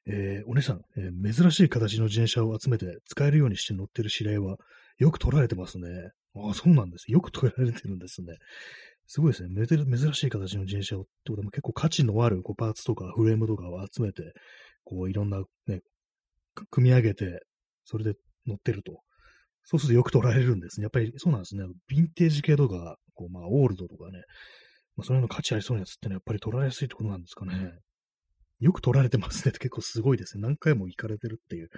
[0.08, 4.58] えー、お姉さん、えー、珍しい形の自転車を集めて使えるようにして乗ってる指令は
[5.02, 6.12] よく取られてますね。
[6.36, 7.12] ああ、そうなんです。
[7.12, 8.36] よく取られてるんですね。
[9.08, 9.66] すごいですね。
[9.66, 14.32] 珍しい形の自転車をってことも結構価値のあるこうパーツとかフレームとかを集めて、
[14.84, 15.82] こういろんなね、
[16.70, 17.42] 組み上げて、
[17.84, 18.14] それで
[18.46, 19.02] 乗ってると。
[19.64, 20.84] そうするとよく取られるんですね。
[20.84, 21.64] やっぱりそうなんですね。
[21.92, 24.22] ヴィンテージ系とか、こうまあオールドとかね、
[24.96, 27.72] まあ、それの価値ありそうなやつってね、やっぱり取られやすいってことなんですかね。
[28.62, 30.44] よく取られてますねって結構すごいですね。
[30.44, 31.70] 何回も行かれてるっていう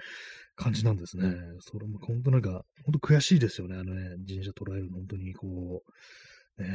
[0.54, 1.34] 感じなんですね。
[1.60, 3.76] それも本当なんか、本当悔しいですよね。
[3.76, 5.82] あのね、自転車取られるの本当にこ
[6.58, 6.68] う、ね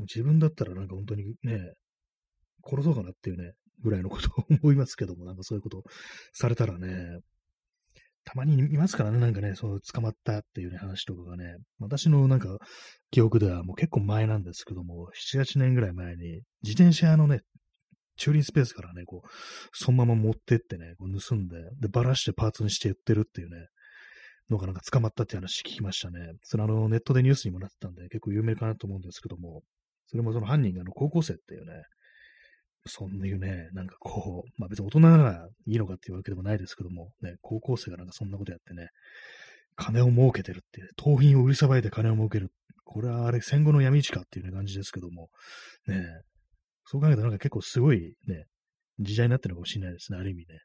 [0.00, 1.72] 自分だったらなんか本当にね、
[2.64, 5.82] 殺そうかなっていうね、ぐらいのことを思いますけども、なんかそういうこと
[6.32, 7.18] されたらね、
[8.24, 12.58] たまにいますからね、なんかね、そう、捕まったっていうね、話とかがね、私のなんか、
[13.10, 17.40] 記憶ではもう結構前なんですけども、7、8年ぐらい前に、自転車のね、
[18.18, 19.28] 駐輪スペースからね、こう、
[19.72, 23.68] そのまま持ってってね、こう盗んで、で、ばらしてパーツにして売ってるっていうね、
[24.50, 26.32] のがなんか捕まったって話聞きましたね。
[26.42, 29.62] それあの、ネットでニュースにもなってたんで、結構有名かなと思うんですけども、
[30.06, 31.82] それもその犯人があの、高校生っていうね、
[32.86, 38.88] そういうね、なんかこう、まあ別に大人ならいいのかっていうわけでもないですけども、ね、高校生がなんかそんなことやってね、
[39.76, 42.50] 金を儲けてるっていう、盗品を売りさばいて金を儲ける。
[42.84, 45.28] これはあれ戦後の闇市かっていう、感じですけども、
[45.86, 46.04] ね、
[46.90, 48.46] そう考えたらなんか結構すごいね、
[48.98, 50.58] 時代になってるのかもしれないですね、ある意味ね。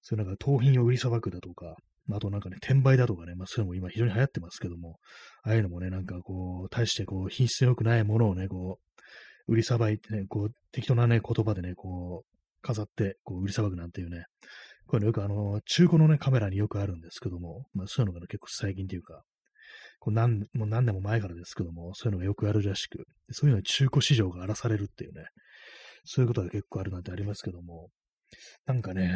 [0.00, 1.76] そういうなんか盗品を売りさばくだとか、
[2.10, 4.96] あとなんかね、転売だとかね、まあそういうのも今非常に流行ってますけども、
[5.42, 8.78] ああいうのもね、なんかこう、大してこう、品質良くないものをね、こ
[9.46, 14.24] う、売りさばいてね、こう、適当なね、言葉でね、こう、飾って、こう、売りさばくなんていうね、
[14.86, 19.22] こういうのよくあの、中古のね、カメラによくあるんですけども、まあそういうのが、ね、結構最近というか、
[20.04, 25.24] こう何、もう何年も前からですけども、そういうのがよくあるらしく、そういうのに中古市場が荒らされるっていうね、
[26.04, 27.88] そういうことが結構あるなんてありますけども、
[28.66, 29.08] なんかね、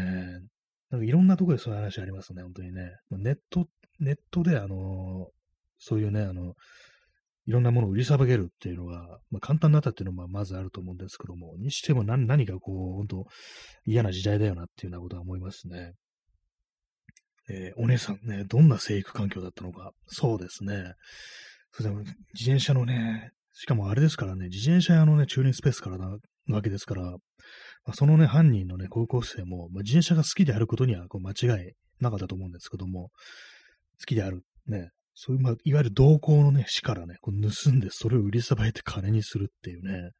[0.88, 2.92] なんかいろんなところでそういう話ありますね、本当にね。
[3.10, 3.66] ネット、
[4.00, 5.28] ネットであの、
[5.76, 6.54] そういうね、あの、
[7.44, 13.26] いろんなものを売りさばけるっていうのが、まあ、簡単になったっていうのはまずあると思うんですけども、にしても何何かこう、本当
[13.84, 15.92] 嫌な時代だよなっていうようなことは思いますね。
[17.50, 19.92] えー、お姉さんね、どんな生育環境だったのか。
[20.06, 20.94] そうですね。
[21.72, 26.16] それでも自転車のね、しかもあれですからね、自転車屋のね、駐輪スペースからな
[26.48, 27.18] わけですから、ま
[27.88, 33.10] あ、そのね、犯人のね、高校生も、まあ、自転車が好きであることにはこう間違いなかったと思うんですけども、
[34.00, 34.42] 好きである。
[34.66, 40.10] ね、そういう、まあ、いわゆる同行のね、死からね、こう盗んでそれを売りさばいて金にするっていうね、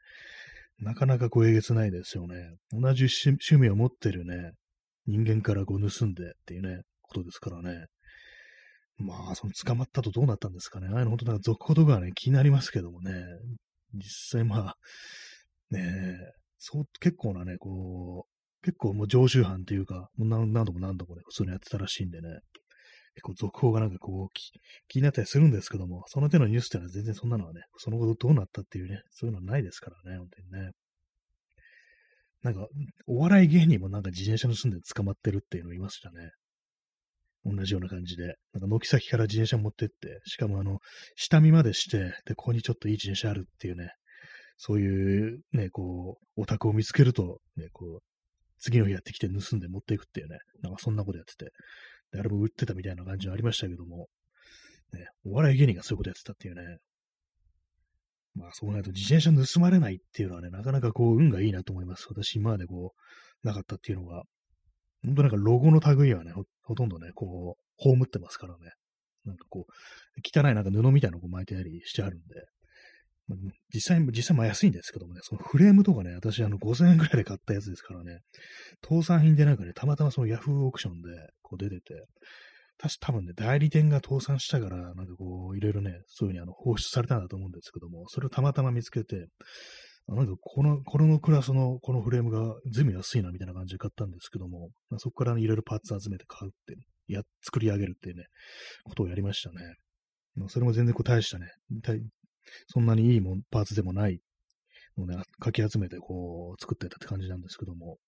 [0.80, 2.36] なかなかこうえげつないですよね。
[2.72, 4.52] 同じ趣味を持ってるね、
[5.06, 7.86] 人間からこう盗んでっていうね、ことですからね。
[8.98, 10.88] まあ、その捕まったとどうなったんですかね。
[10.90, 13.12] ああいうの本当なんか続報とかね、気になりますけどもね。
[13.94, 14.76] 実際まあ、
[15.70, 22.28] ねえそう、結構なね、こう、結構もう常習犯っていうか、もう何度も何度もね、普通にやってたらしいんでね。
[23.14, 24.28] 結構続報がなんかこう
[24.86, 30.70] 気になったりするんですけども、その手のニュースっていうのは全然そんなのはね、その後どうなったっていうね、そういうのはないですからね、本当にね。
[32.42, 32.68] なんか、
[33.08, 36.30] お笑い芸人もなんか自転車盗んで捕まってるっていうのをいましたね。
[37.48, 38.36] 同じような感じで。
[38.52, 40.78] なんか軒先から自転車持ってって、しかもあの、
[41.16, 43.92] 下見までして、で、ここにちょっといい自転車あるっていうね、
[44.56, 48.02] そういうね、こう、オタクを見つけると、ね、こう、
[48.58, 51.52] 次の日やってきて盗んで持っていくっていうね、なんかそんなことやってて、
[52.12, 54.08] で、あれも売ってたみたいな感じはありましたけども、
[54.92, 56.78] ね、お笑い芸人がそういうことやってたっていうね。
[58.34, 62.06] まあ、そうなると自転車盗まれないっていうのはね、なかなかこう、運がいいなと思います。
[62.08, 62.94] 私、今までこ
[63.42, 64.24] う、なかったっていうのが、
[65.04, 68.72] 本当なんかロゴの類はねほ、ほとんどね、こう、葬ってますからね。
[69.24, 72.44] なんかこう、汚いなんか布みたいなのを巻いてありしてあるんで、
[73.74, 78.20] 実際、実際も安いんですけどもね、そのフレームとかね、私あの5000円くらいで買ったやつですからね、
[78.82, 81.08] 倒産品でなんかね、たまたまそのヤフーオークションで
[81.42, 82.06] こう出てて、
[82.78, 89.26] 確か多分ね、代理店が倒産したから、なんかこう、いろいろね、そういうふうにあの放出されたんだと思うんですけども、それをたまたま見つけて、
[90.08, 96.76] なんかこの、このクラスのこのフレームが随分安いなみたいな感じで買ったんですけども、まあ、そこからいろいろパーツ集めて買うって、
[97.08, 98.24] や、作り上げるっていうね、
[98.84, 99.56] ことをやりましたね。
[100.34, 101.48] まあ、それも全然こう大したね、
[102.68, 104.20] そんなにいいもんパーツでもない
[104.96, 107.98] のをね、かき集めてこう作ってたって感じなんですけども。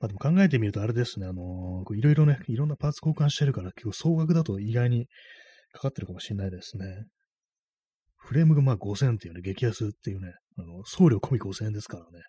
[0.00, 5.06] まあでも考えてみるとあれですね、あのー、いろいろね、いろんなパーツ交換してるから、結構総額だと意外に
[5.72, 7.04] かかってるかもしれないですね。
[8.28, 12.20] フレームがまあ5000っていうね、激安っていうね、あの、送料込み5000円ですからね、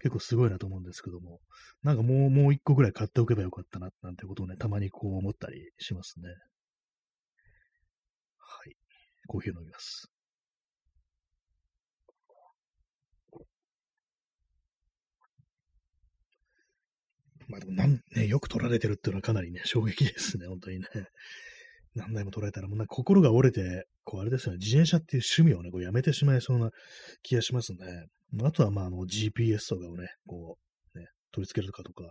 [0.00, 1.40] 結構すごいなと思うんですけども、
[1.82, 6.28] なんかもう、もう一個ぐらい買っておけばよかったな、なんてことをね、たまにこう思ったりしますね。
[8.38, 8.76] はい。
[9.26, 10.10] コーヒー飲みます。
[17.48, 20.86] まあでもなん、ね、よく取られてるっていうのはかなりね、衝撃ですね、本当にね。
[21.94, 26.70] 何台も取られたら、もうなんか心が折れて、こうあれですよね、自転車っていう趣味をね、こうやめてしまいそうな
[27.22, 28.06] 気がしますね。
[28.42, 30.56] あとはまあ、あの GPS とかをね、こ
[30.94, 32.04] う、ね、取り付けるとかとか。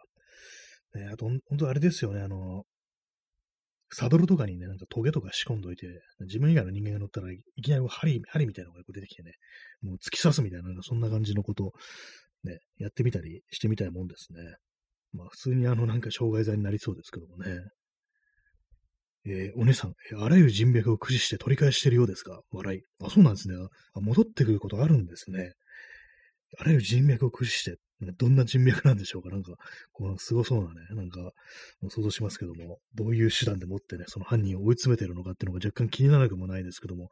[0.93, 2.63] ね、あと、本当あれですよね、あの、
[3.93, 5.87] サドルとかにね、なんかトゲとか仕込んどいて、
[6.21, 9.33] 自分以外の人間が乗ったらいきなり針、針みたいなのが出てきてね、
[9.81, 11.71] もう突き刺すみたいな、そんな感じのことを
[12.43, 14.39] ね、やってみたりしてみたいもんですね。
[15.13, 17.59] まあ普通にあのなんか障害罪になりそうですけどもね。
[19.25, 22.41] えー、お姉さん、あらゆる人脈を駆使して取り返しているようですか？
[22.51, 22.81] 笑い。
[23.03, 23.55] あ、そうなんですね。
[23.93, 25.53] あ戻ってくることあるんですね。
[26.57, 27.77] あらゆる人脈を駆使して、
[28.17, 29.29] どんな人脈なんでしょうか？
[29.29, 29.53] なんか、
[29.91, 31.31] このすごそうなね、なんか、
[31.89, 37.09] 想像しますけども、どういう手段でもってね、その犯人を追い詰めてるのかっていうのが若干気にならなくもないですけども、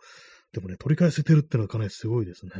[0.51, 2.51] でもね、取り返せてるってのはかなりすごいですね。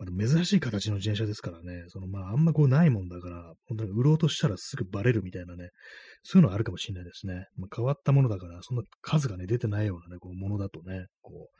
[0.00, 5.68] まあ、珍しい形の自転車ですからね、そのまああんまこうないもんだから、本当に売ろうとしたらすぐバレるみたいなね、
[6.22, 7.46] そういうのはあるかもしれないですね。
[7.56, 11.50] まあ、変わったものだから、そんな数がね、出てないようなね、こうものだとね、こ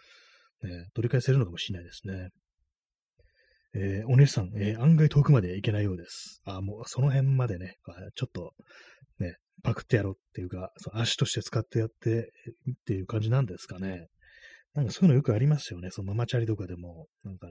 [0.63, 2.31] う、ね、取り返せるのかもしれないですね。
[3.73, 6.41] えー、お姉さん、えー、案外遠くまで行けないようです。
[6.45, 7.77] あ、もうその辺までね、
[8.17, 8.53] ちょっと、
[9.19, 12.33] ね、パクってやろうっていうか、その足として使ってやって
[12.71, 14.09] っていう感じなんですかね。
[14.75, 15.91] なんかそういうのよくありますよね。
[15.91, 17.49] そのママチャリとかでも、なんか、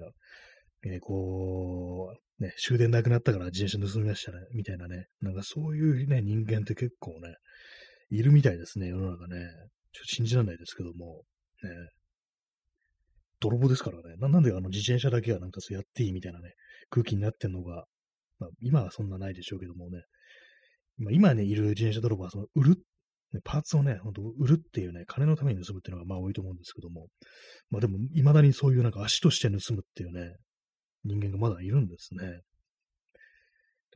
[0.86, 5.08] えー、こう、ね、終電なくなったから自転車盗みましたね、みたいなね。
[5.22, 7.36] なんかそういうね、人間って結構ね、
[8.12, 9.40] いるみたいですね、世の中ね。
[9.92, 11.24] ちょっと信じられないですけども、
[11.64, 11.70] ね。
[13.40, 14.16] 泥棒ですからね。
[14.20, 16.54] ななんであの自転車だけはなんかそうやっていいみたいなね、
[16.90, 17.86] 空気になってんのが、
[18.40, 20.02] まあ、今はそんなないでしょうけどもね。
[20.98, 22.78] 今今ね、いる自転車泥棒はその売る、
[23.44, 27.08] パーツをね、ほんと売るっていうね、金のために盗むっていうのがまあ多いと思うんですけども。
[27.70, 30.36] まあでも、未だにそういうなんか足として盗むっていうね、
[31.04, 32.42] 人間がまだいるんですね。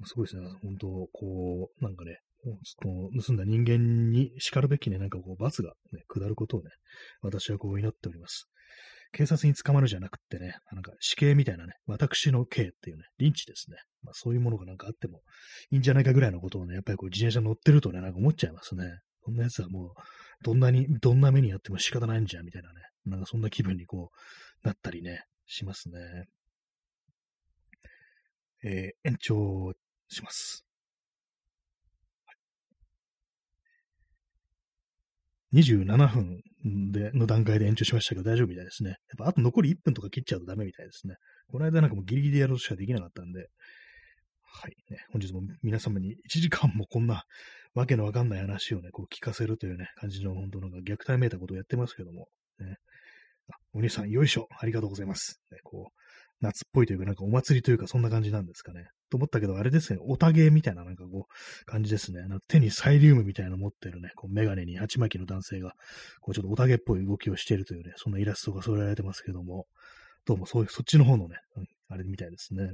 [0.06, 0.48] すごいですね。
[0.62, 6.70] 本当こう、なんかね、この盗んだ人間に叱るべきね、なんかこう、罰がね、下ることをね、
[7.22, 8.50] 私はこう祈っております。
[9.14, 13.78] 警察に捕まるじゃなくってね、なんか死刑みたいなね、私の刑っていうね、リンチですね。
[14.02, 15.22] まあそういうものがなんかあっても
[15.70, 18.86] いいんじゃないかぐらいのことをね、やっぱりこう自転車乗ってるとね、なんか思っちゃいますね。
[19.22, 19.94] こんなやつはもう、
[20.44, 22.82] どんなに、どんな目にやっても仕方ないんじゃ、みたいなね。
[23.06, 26.00] なんかそんな気分にこう、なったりね、しますね。
[28.64, 29.74] えー、延長
[30.10, 30.66] します。
[35.54, 36.42] 27分
[36.92, 38.90] での段階で延長しましたけど大丈夫みたいですね。
[38.90, 41.16] やっぱあと残り1分とか切っちゃうとダメみたいですね。
[41.52, 45.06] この間なんかもうギリギリやろうとしかできなかったんで、はい、ね。
[45.12, 47.24] 本日も皆様に1時間もこんな
[47.76, 52.28] わけのわかんない話をね、こう聞かせるというね、感じの本当の虐待めいたことをやってますけども、
[52.60, 52.78] ね。
[53.52, 54.48] あお兄さん、よいしょ。
[54.58, 55.42] ありがとうございます。
[55.52, 56.03] ね、こう、
[56.44, 58.88] 夏っぽいというか、なんかお祭りというか、そんな感じなんですかね。
[59.10, 62.20] と思ったけど、あれですね、おたげみたいななんかこう、感じですね。
[62.50, 65.72] 手にサイリウムみたいなの持ってるね、こうメガネに鉢巻きの男性が、
[66.22, 69.68] こうちょっとおたげっぽい動きをしているというね、そんなイラストが添えられてますけども、
[70.26, 72.64] どうもそういう、そっちの方のね、うん、あれみたいですね。
[72.64, 72.74] はい。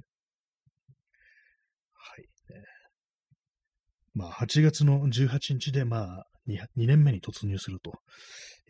[4.16, 7.92] まあ、8月の18日で、まあ2、2年目に突入すると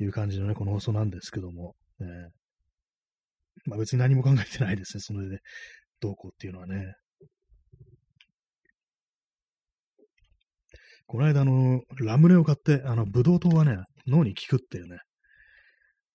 [0.01, 2.07] いう感じのね、この放送なんですけども、ね、
[3.65, 5.39] まあ別に何も考えてないですね、それで、
[5.99, 6.93] どうこうっていうのはね。
[11.07, 14.99] この間、あの、ラムネを買って、あの、ブドウ糖はね、脳に効くっていうね、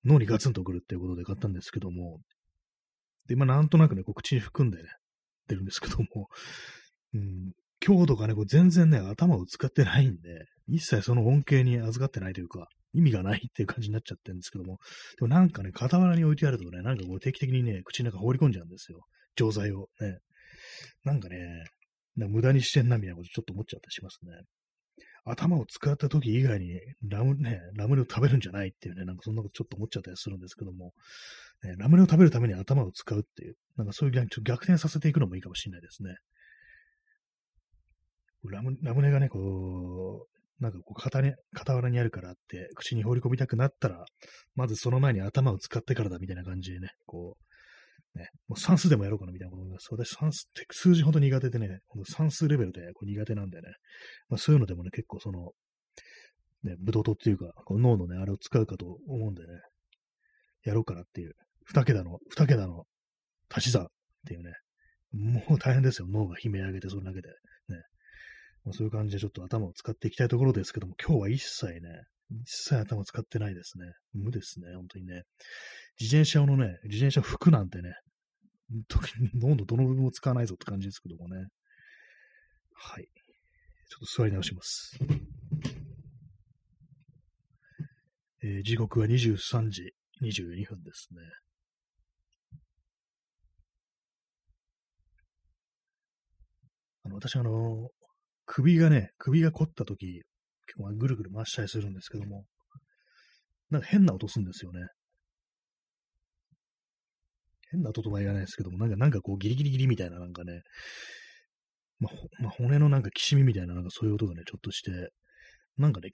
[0.04, 2.20] 脳にガツンとくるっていうことで買ったんですけども、
[3.26, 4.88] で、今なんとなくね、こう口に含んでね、
[5.48, 6.28] 出るんですけども、
[7.14, 14.78] うん、強度がね、こう全然ね、頭を使ってないんで、一切その恩恵に預かってないというか、意味がないっていう感じになっちゃってるんですけども、
[15.18, 19.00] でもなんかね、傍らに置いてあるとね、なんかこう定期的にね、口の中放り込んじゃうんですよ。
[19.37, 20.18] 錠剤をね。
[21.04, 21.64] なんかね、
[22.16, 24.33] な無駄にしてんなみたいなことちょっと思っちゃったりしますね。
[25.26, 26.78] 頭を使った時以外に
[27.09, 30.92] ラム,、ね、ラムネを食べるんじゃないっていうね、なんかそんなことちょっと思っちゃったりするんですけども、
[31.62, 36.14] ね、ラムネを食べるために頭を使うっていう、なんかそういう逆逆転させていくのもいいかもしれないですね。
[38.50, 44.04] ラムラムネがね、こうなんかこう、肩ね、傍らにあるからって、口に放り込みたくなったら、
[44.54, 47.36] まずその前に頭を使ってからだみたいな感じでね、こ
[48.14, 49.88] う、ね、もう算数でもやろうかなみたいなこと思います。
[49.90, 53.68] 私算数って数字ほど苦手でね、算数レベルでこう苦手なんでね、
[54.28, 55.50] まあ、そういうのでもね、結構その、
[56.62, 59.48] ね、ブドウ糖っていうか、こう脳のね、あれを使うかと思うんでね、
[60.64, 61.32] やろうかなっていう、
[61.64, 62.84] 二桁の、二桁の
[63.52, 63.86] 足し算っ
[64.26, 64.52] ていうね、
[65.12, 67.28] もう大変ですよ、脳が悲鳴上げて、それだけで。
[68.64, 71.81] まあ、そういう感じでちょっと頭を使っていきたいところですけども、今日は一切ね、
[72.42, 73.87] 一切頭使ってないですね。
[74.14, 75.22] 無ですね、本当にね。
[76.00, 77.92] 自転車のね、自転車服なんてね、
[78.88, 81.46] 特にほとんどどの部分も使わないぞって感じですけどもね。
[82.72, 83.05] はい。
[83.05, 84.98] ちょっと座り直します。
[88.42, 91.20] えー、時刻は23時22分ですね。
[97.05, 97.90] あの、私あの、
[98.46, 100.22] 首がね、首が凝った時、
[100.66, 102.44] 結構ぐるぐる回したりするんですけども、
[103.70, 104.87] なんか変な音するんですよね。
[107.70, 110.62] 変な音とは言わないですけども、なんか、なんかこうギリギリギリみたいななんかね、
[111.98, 115.11] まあ、まあ、骨のなんかきしみみたいななんかそういう音がね、ちょっとして、
[115.76, 116.11] なんかね、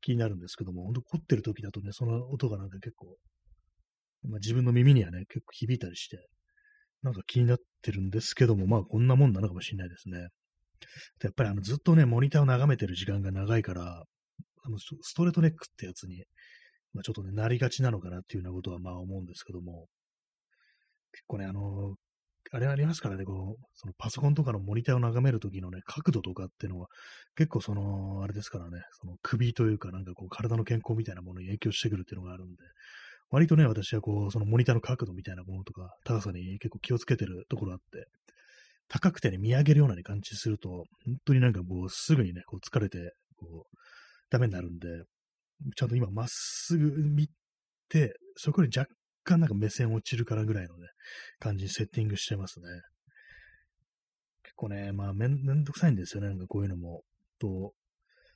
[0.00, 3.16] 気になるんですけども、本当凝ってる時だとね、その音がなんか結構、
[4.24, 6.18] まあ、自分の耳にはね、結構響いたりして、
[7.02, 10.28] なんか気になってるんですけども、まあこんなもんなのかもしれないですね。
[11.22, 14.04] やっぱりあのずっとね、モニターを眺めてる時間が長いから、
[14.64, 16.24] あのストレートネックってやつに、
[16.94, 19.86] まあ、ちょっとね、なりがちなのかなっていうようなことはまあ思うんですけども、
[21.12, 21.94] 結構ね、あの、
[22.50, 26.88] あれありますからね、こう、そのパソコンとかのモニターを眺めるときのね、角度とかっていうのは、
[27.36, 32.56] 結構その、あれですからね、その首というかなんかこう、体の健康みたいなものに影響してくるっていうのがあるんで、
[33.30, 38.06] 割とね、私はこう、そのモニターの角度みたいなものとか、高さに結構気をつけてるところあって、
[38.92, 40.86] 高くてね、見上げるような、ね、感じすると、本
[41.24, 43.76] 当になんかこう、すぐにね、こう疲れて、こう、
[44.28, 44.86] ダメになるんで、
[45.76, 47.28] ちゃんと今まっすぐ見
[47.88, 48.92] て、そこに若
[49.24, 50.88] 干なんか目線落ちるからぐらいのね、
[51.38, 52.66] 感じにセッティングしてますね。
[54.42, 57.00] 結構ね、まあめんめんどくさいんですよね、なんかこういうのも。
[57.40, 57.72] と、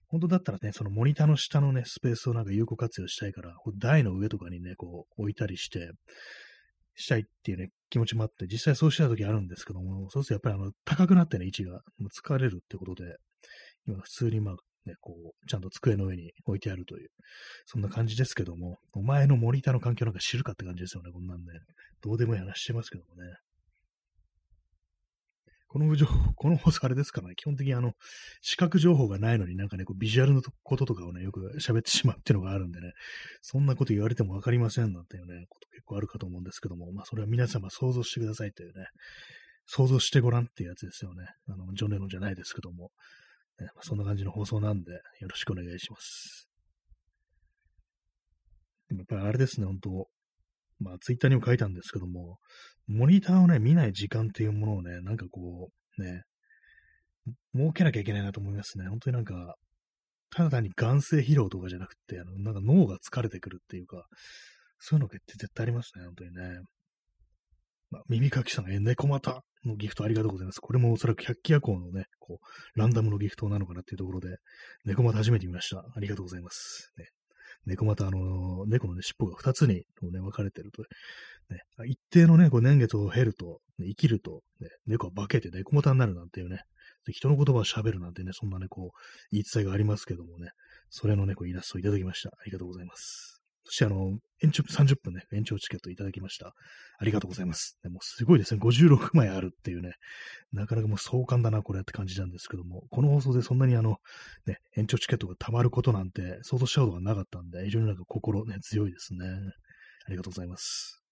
[0.08, 5.90] 本当だったらね、そのモニターの下のね、スペースをなんか有効活用したいから、台の上とかにね、こう置いたりして、
[6.96, 11.80] したいっていうね、気持ちもあって、実際そうした時あるんですけども、そうするとやっぱりあの、高くなってね、位置が
[12.12, 13.16] 疲れるってことで、
[13.86, 14.56] 今普通にまあ、
[14.86, 17.10] ね、こう、ちゃんと机の上に置いてあるという、
[17.66, 21.44] そんな感じですけども、お前のモニターの環境なんか知るかって感じですよね、こんなんね。
[22.02, 23.36] どうでもいい話してますけどもね。
[25.68, 27.94] この情報、 この放送あれですかね、基本的にあの、
[28.40, 32.92] 視覚情報がないのになんかね、こうビジュアルのこととかをね、よく喋ってしまうっていうのがあるんでね、
[33.42, 38.86] そんなこと言われてもわかりませんなんていうね、こと結構あるかと思うんですけども、まあそれは皆様想像してくださいというね、
[39.66, 41.26] 想像してごらんっていうやつですよね。
[41.48, 42.92] あの、ジョネロンじゃないですけども、
[43.58, 46.48] ねまあ、そんな感じの放送なんで、よろしくお願いします。
[48.90, 50.08] やっぱりあれですね、本当
[50.78, 52.38] まあツイッターにも書いたんですけども、
[52.86, 56.22] モニターをね、見ない時間っていうものをね、なんかこう、ね、
[57.54, 58.86] 設けなきゃいけないなと思いますね。
[58.88, 59.56] 本当になんか、
[60.30, 64.06] ただ単に眼性疲労とかじゃなくて、あの、なんか脳が疲れてくるっていうか、
[64.78, 66.60] そういうのって絶対ありますね、本当にね。
[67.90, 70.60] まあ、耳かきさん、え、猫股のギフトありがとうございます。
[70.60, 74.36] これもおそらく百鬼夜行のね、こう、ランダムのギフトなのかなっていうところで、
[74.84, 75.78] 猫股初めて見ました。
[75.78, 76.92] ありがとうございます。
[76.98, 77.06] ね、
[77.66, 80.82] 猫股、あの、猫のね、尻尾が二つに、ね、分かれてると。
[81.50, 86.62] ね、一定のね、こう年月を経ると、ね、生きると、ね、猫は化けて猫股になるなんていうね、
[87.12, 88.98] 人の言葉を喋るなんてね、そんなね、こう、
[89.30, 90.50] 言い伝えがありますけどもね、
[90.90, 92.30] それのね、こうイラストをいただきました。
[92.30, 93.35] ありがとうございます。
[93.66, 96.54] そして、あの、延長、30分ね、延長チケットいただきました。
[96.98, 97.78] ありがとうございます。
[97.82, 99.94] でもすごいですね、56枚あるっていうね、
[100.52, 103.96] なかなかもう壮観だな、これって感じなんですけども、この放送でそんなにあの、
[104.46, 109.26] ね、延長チケットが溜まることなんて想像したことがなかったんで、非常になんか心ね、強いですね。
[110.06, 111.02] ありがとうございます。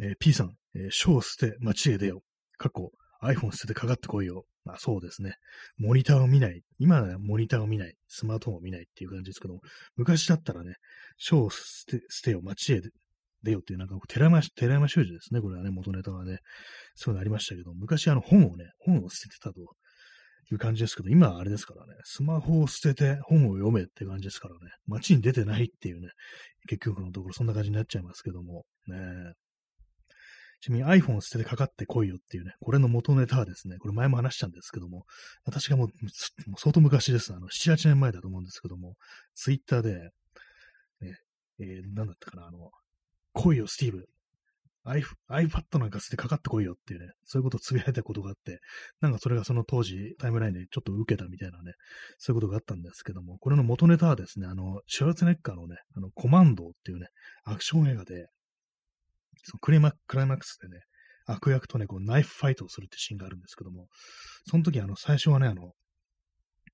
[0.00, 2.22] えー、P さん、えー、書を捨て、街へ出よ。
[2.58, 2.90] 過去、
[3.22, 4.44] iPhone 捨ててかかってこいよ。
[4.66, 5.36] まあそうですね。
[5.78, 6.60] モニターを見ない。
[6.80, 7.94] 今はモニターを見ない。
[8.08, 9.60] スマートフォンを見ないっていう感じですけども、
[9.94, 10.74] 昔だったらね、
[11.16, 12.80] 書を捨て捨てよ、街へ
[13.44, 15.40] 出よっていう、なんか寺山、寺山修司ですね。
[15.40, 16.38] これはね、元ネタはね、
[16.96, 26.08] そういうのありましたけど、昔あの本をね、本を捨ててたという感じですけど、今はあれですからね、スマホを捨てて本を読めって感じですからね、街に出てないっていうね、
[26.68, 28.96] 結局のところそんな感じになっちゃいますけども、ね
[30.60, 35.04] ちなみに iPhone を捨ててかかってこいよっていうね、これの元ネタはですね、これ前も話したんですけども、
[35.44, 35.90] 私がもう
[36.56, 37.32] 相当昔です。
[37.32, 38.94] あの、7、8年前だと思うんですけども、
[39.34, 40.10] ツイッターで、
[41.00, 41.18] ね、
[41.60, 42.70] えー、なんだったかな、あの、
[43.32, 44.06] 来いよ、スティーブ。
[44.86, 48.60] iPad なんか捨ててかかってこいよっていうね、そういうことをつぶやいたことがあって、
[49.00, 51.72] なんかそれがその当時タイムラインでちょっと受けたみたいなね、
[52.18, 57.08] そういうことがあったんですけども、これの元ネタはですね、あの、シュワルツネッカーのね、あの、コマンドっていうね、
[57.44, 58.28] アクション映画で、
[59.46, 60.80] そのクライマックスでね、
[61.26, 63.86] 悪役とね、こうナイフファイトをするってシーンがあるんですけども、
[64.48, 65.72] その時あの、最初はね、あの、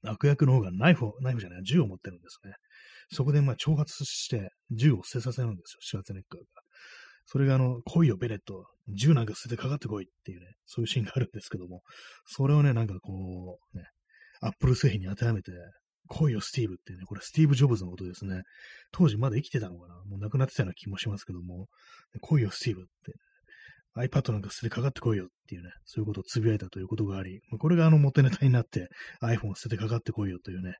[0.04, 2.54] 悪役の方がナイフを、ナイフじゃない、銃を持ってるんですね。
[3.12, 6.46] そこでまあ挑発して銃を捨てさせるんですよ、シュワツネッカーが。
[7.26, 8.66] それがあの、来いよ、ベレット。
[8.88, 11.82] 銃なんか捨ててかかってこいっていうね、そういうシーンがあるんですけども、
[12.26, 13.84] それをね、なんかこう、ね、
[14.40, 15.52] アップル製品に当てはめて、
[16.12, 18.42] 来いよ、スティーブってね、これスティーブ・ジョブズのことですね。
[18.92, 19.94] 当時まだ生きてたのかな？
[20.04, 21.68] もう亡くなってたような気もしますけども、
[22.20, 23.14] 来いよ、スティーブって、
[23.96, 28.88] iPad なんか捨ててかかってこいよっていうね、そういうことをつぶやいたということがあり、これがあの元ネタになって
[29.22, 30.74] iPhone 捨ててかかってこいよというね、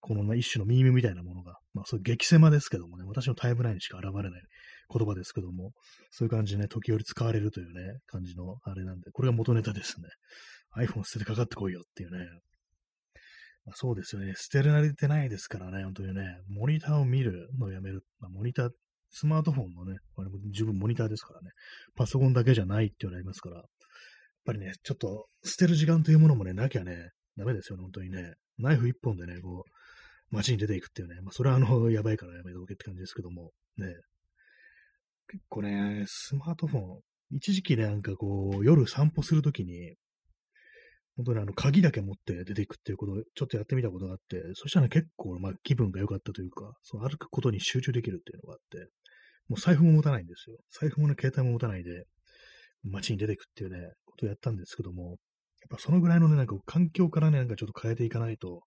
[0.00, 4.42] この一種のミームみたいなものが、まあそういう激狭ですけどもね、私のタイムラインにしか現れない
[4.92, 5.72] 言葉ですけども、
[6.10, 10.08] そういう感じでね、時折使われるというね、感じのあれなんで、これが元ネタですね。
[10.76, 12.26] iPhone 捨ててかかってこいよっていうね。
[13.68, 14.32] まあ、そうですよね。
[14.34, 18.02] 捨てられてないですからね、本当にね、モニターを見るのをやめる。
[18.18, 18.70] まあ、モニター、
[19.10, 21.50] スマートフォンのね、これも十分モニターですからね、
[21.94, 23.64] パソコンだけじゃないっていうのありますから、やっ
[24.46, 28.32] ぱりね、ちょっと捨てる時間というものもね、なきゃね、ダメですよね、本当にね。
[28.56, 33.86] ナイフ一本でね、こう、街に出ていくっていうね、まあ、それはあの、 やばいからやめておけって感じですけども、ね。
[35.30, 37.00] 結構ね、スマートフォン、
[37.32, 39.94] 一時期ね、なんかこう、夜散歩するときに、
[41.18, 48.88] 本当にあの、鍵だけ持って出ていくっていうことをちょっとやってみたことがあって、そしたら、結構、まあ、気分が良かったというか、その歩くことに集中できるっていうのがあって、
[49.48, 50.56] もう財布も持たないんですよ。
[50.70, 52.04] 財布もね、携帯も持たないで、
[52.84, 55.16] 街に出ていくっていうね、ことをやったんですけども、やっ
[55.70, 58.60] ぱそのぐらいのね、なんか環境からね、なんかちょっと変えていかないと、やっ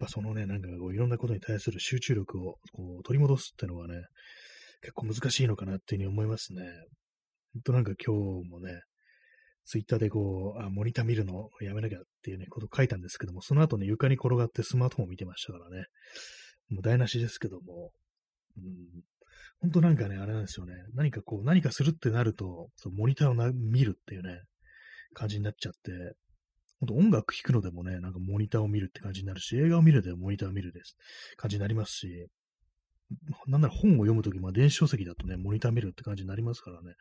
[0.00, 3.94] ぱそのね、なんかこういろんなことに対する集中力をこう取り戻すっていうのはね、
[4.80, 6.62] 結構難しいのかなっていうふうに思いますね。
[7.54, 8.80] ほんとなんか今日もね、
[9.66, 15.86] ツイッターでこう、あ、モニター見るのやめなきゃっていうね、こと書いたんですけども、その後ね、床に転がってスマートフォンを見てましたからね。
[16.70, 17.90] もう台無しですけども、
[18.56, 19.02] うん、
[19.60, 20.74] 本当なんかね、あれなんですよね。
[20.94, 24.40] 何かこう、何かするってなると、そのモニターをな見るっていうね、
[25.14, 26.14] 感じになっちゃって、
[26.78, 30.96] 本当音楽聴くのでもね、なんかモニターを見るって感じになるし、映画を見るでモニターを見るです。
[31.36, 32.28] 感じになりますし、
[33.46, 36.94] なんなら本を読むとき、まあ電子書籍だとね、モニター見るって感じになりますからね、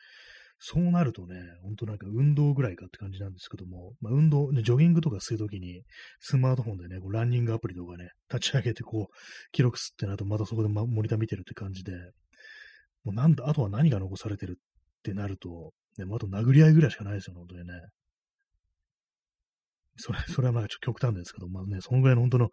[0.57, 5.83] そうなるとね、ほんとなんか運動ぐらいかって感じなんですけども、まあ、運動、ジョギングとかするときに、
[6.19, 9.15] スマートフォンでね、こうランニングアプリとかね、立ち上げてこう、
[9.51, 11.91] 記録すってなると、またそこで、ま、モニター見てるって感じで、
[13.03, 17.73] もうなんだ、あとは何が残されてるってなると、ね、もあと殴り合いぐらいしかないですよね、本当にね。
[19.97, 22.49] それ、それはまあちょっと極端ですけど、まあね、そのぐらいの本当の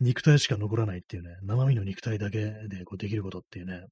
[0.00, 2.38] 肉体しか残らないっていうね、生身の肉体だけ
[2.68, 3.82] でこうできることっていうね、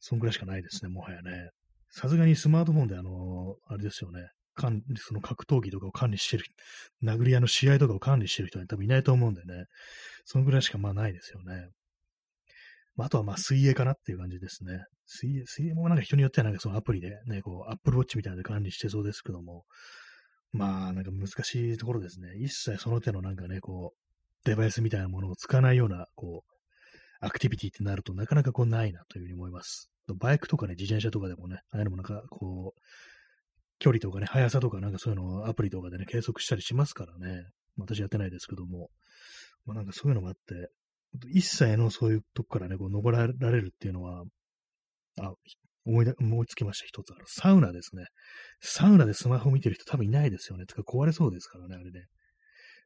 [0.00, 1.50] そんぐらいしかないですね、もはやね。
[1.96, 6.44] さすがにスマートフォンであの、あれですよね、管理、その格闘技とかを管理してる、
[7.04, 9.66] 殴り合いの試合とかを管理してる人は多分いないと思うんでね、
[10.24, 11.68] そのぐらいしかまあないですよね。
[12.96, 14.84] まあ、とはまあ水泳かなっていう感じですね。
[15.06, 19.64] 水泳、水泳もなんか人によってはなんかそのアプリでね、こう、アップルウォッチみたいなので管理してそうですけども、
[20.50, 22.36] まあなんか難しいところですね。
[22.38, 26.54] 一切その手のなんかね、こう、デバイスみたいなものを使わないような、こう、
[27.20, 29.93] アクティビティってなるとなかなかこうないなというふうに思います。
[30.08, 32.80] バイクとかね、自転車とかでもね、ああいうのもなんかこう、
[33.78, 37.44] 距離とかね、速さとかなんかそういうのをアプリとかでね、計測したりしますからね。
[37.76, 38.90] 私やってないですけども。
[39.66, 40.70] まあなんかそういうのもあって、
[41.32, 44.24] 一切のそういうとこからね、こう登られるっていうのは、
[45.20, 45.32] あ、
[45.86, 47.12] 思い思いつきました、一つ。
[47.26, 48.06] サウナですね。
[48.60, 50.64] サウナでスマホ見てる人多分いないですよね。
[50.66, 52.06] つか壊れそうですからね、あれね。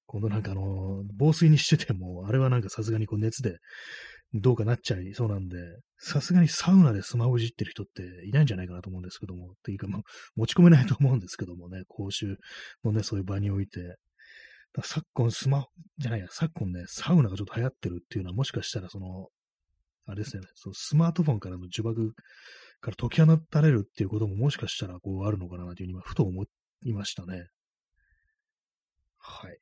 [0.06, 3.58] 今度なんかあの、防水にしてても、あれはなんかさすがにこう熱で
[4.34, 5.56] どうかなっちゃいそうなんで、
[5.98, 10.02] さすがにサウナでスマホいじってる人っていないんじゃないかなと思うんですけども、っていうか、まあ、
[10.36, 12.36] 持ち込めないと思うんですけどもね、公衆
[12.84, 13.96] のね、そういう場において。
[14.82, 19.28] 昨今スマホ、じゃないや、昨今ね、サウナがちょっと流行ってるっていうのは、もしかしたらその、
[20.06, 22.12] あれですよね、そのスマートフォンからの呪縛
[22.80, 26.44] から解き放たれるっていうことももしかしたらこうあるのかなというふうに今、ふと思
[26.84, 27.48] いましたね。
[29.18, 29.58] はい。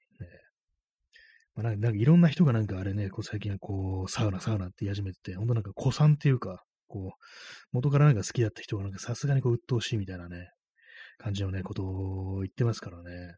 [1.57, 7.25] まあ、なんかいろんな人がなんかあれね、こう最近はこう、サウナ、サウナって言い始めてて、ほんとなんか古参っていうか、こう、
[7.73, 10.51] 元からなんか好きだった人がなんかさすがにこう、鬱陶しいみたいなね、
[11.17, 13.37] 感じのね、ことを言ってますからね。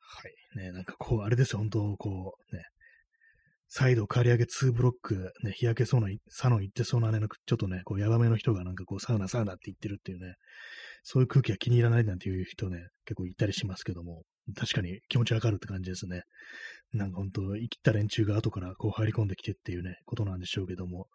[0.00, 0.58] はい。
[0.58, 2.64] ね、なんかこう、あれですよ、本当こう、ね、
[3.68, 10.34] 再度刈り上げ2ブロック、ね、日焼けそうな、サロン行ってそうなね、ちょっとね、こう、ヤバめの人がなんかこう、サウナ、サウナって言ってるっていうね、
[11.02, 14.22] そういう空気が気に入らないなんていう人ね、結構いたりしますけども、
[14.56, 16.22] 確かに気持ちわかるって感じですね。
[16.92, 21.06] なんか本当、生きった連中が後からこう入り込んできてっていうね、ことなんでしょうけども。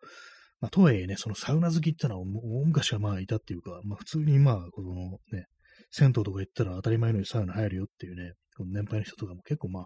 [0.62, 5.48] まあ、とはいえね、そのサウナ好きってのは大昔はまあいたっていうか、まあ普通にまあ、このね、
[5.92, 9.86] 銭湯とか行ったら当たり前のようにサウナ入るよっていうね、この年配の人とかも結構まあ、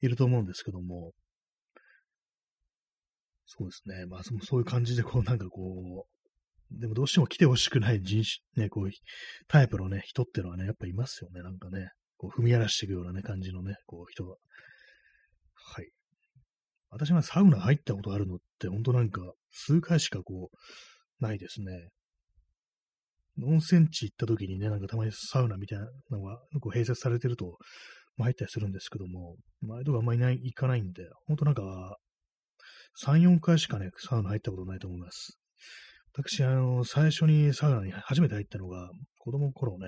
[0.00, 1.12] いると思うんですけども、
[3.46, 4.06] そうですね。
[4.06, 6.17] まあ、そういう感じで、こう、なんかこう、
[6.70, 8.22] でもどうしても来てほしくない人
[8.54, 8.90] 種、ね、こう、
[9.48, 11.90] タイプのね、人ってのはね、やっぱいますよね、なんかね。
[12.18, 14.34] こう踏み荒らしていくようなね、感じのね、こう人が。
[15.54, 15.88] はい。
[16.90, 21.88] 私がサウナ入ったことあるのって、ほんとなんか、数回しかこう、ないですね。
[23.42, 27.56] 温泉地行った時にね、なんかたまにサウナみたいなのがこう併設されてると、
[28.16, 31.96] まあ、入ったりするんですけども、前とかあんまりいない、行かないんで、ほんとなんか、
[33.04, 35.37] 3、4回しかね、サウナ入ったことないと思います。
[36.12, 39.86] 私、あの、最初にサウナに初めて入ったのが、子供の頃ね、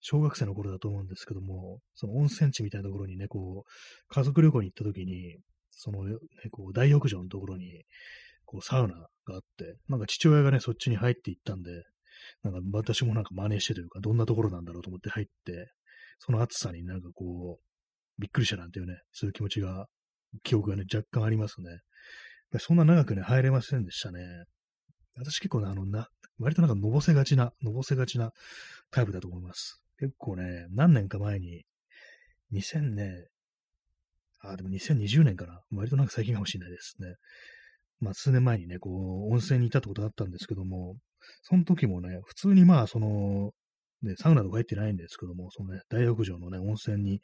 [0.00, 3.70] 小学生の頃だと思うんですけども、その温泉地みたいなところにね、こう、
[4.08, 5.38] 家族旅行に行った時に、
[5.70, 6.14] その、ね、
[6.50, 7.82] こう、大浴場のところに、
[8.44, 11.70] こう、サウナがあって、なんか父親がね、そっちに入っていったんで、
[12.42, 15.72] なんか私もなんか真似してというか、どんなところなんだろうと思って入って、
[16.18, 19.86] その暑さになんかこう、びっくりしたなんていうね、そういう気持ちが、
[20.42, 21.80] 記憶がね、若干ありますね。
[22.58, 24.20] そんな長くね、入れませんでしたね。
[25.16, 26.08] 私結構ね、あの、な、
[26.38, 28.32] 割となんかのぼせがちな、のぼせがちな
[28.90, 29.80] タイプだと思います。
[29.98, 31.64] 結構ね、何年か前に、
[32.52, 33.28] 2000ね、
[34.40, 35.60] あ、でも2020年かな。
[35.72, 37.14] 割となんか最近かもしれないですね。
[38.00, 40.96] まあ、数年前にね、こう、温泉に行ったってことあったんですけども、
[41.42, 43.52] その時もね、普通にまあ、その、
[44.02, 47.20] ね、サウナとか入ってないんですけども、そのね、大浴場のね、温泉に、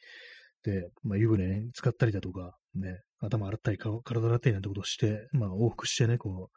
[0.62, 6.56] で、まあ、湯船に使ったりだとか、ね、頭洗ったり、体洗ったりなんてことをして、まあ、往復してね、こう、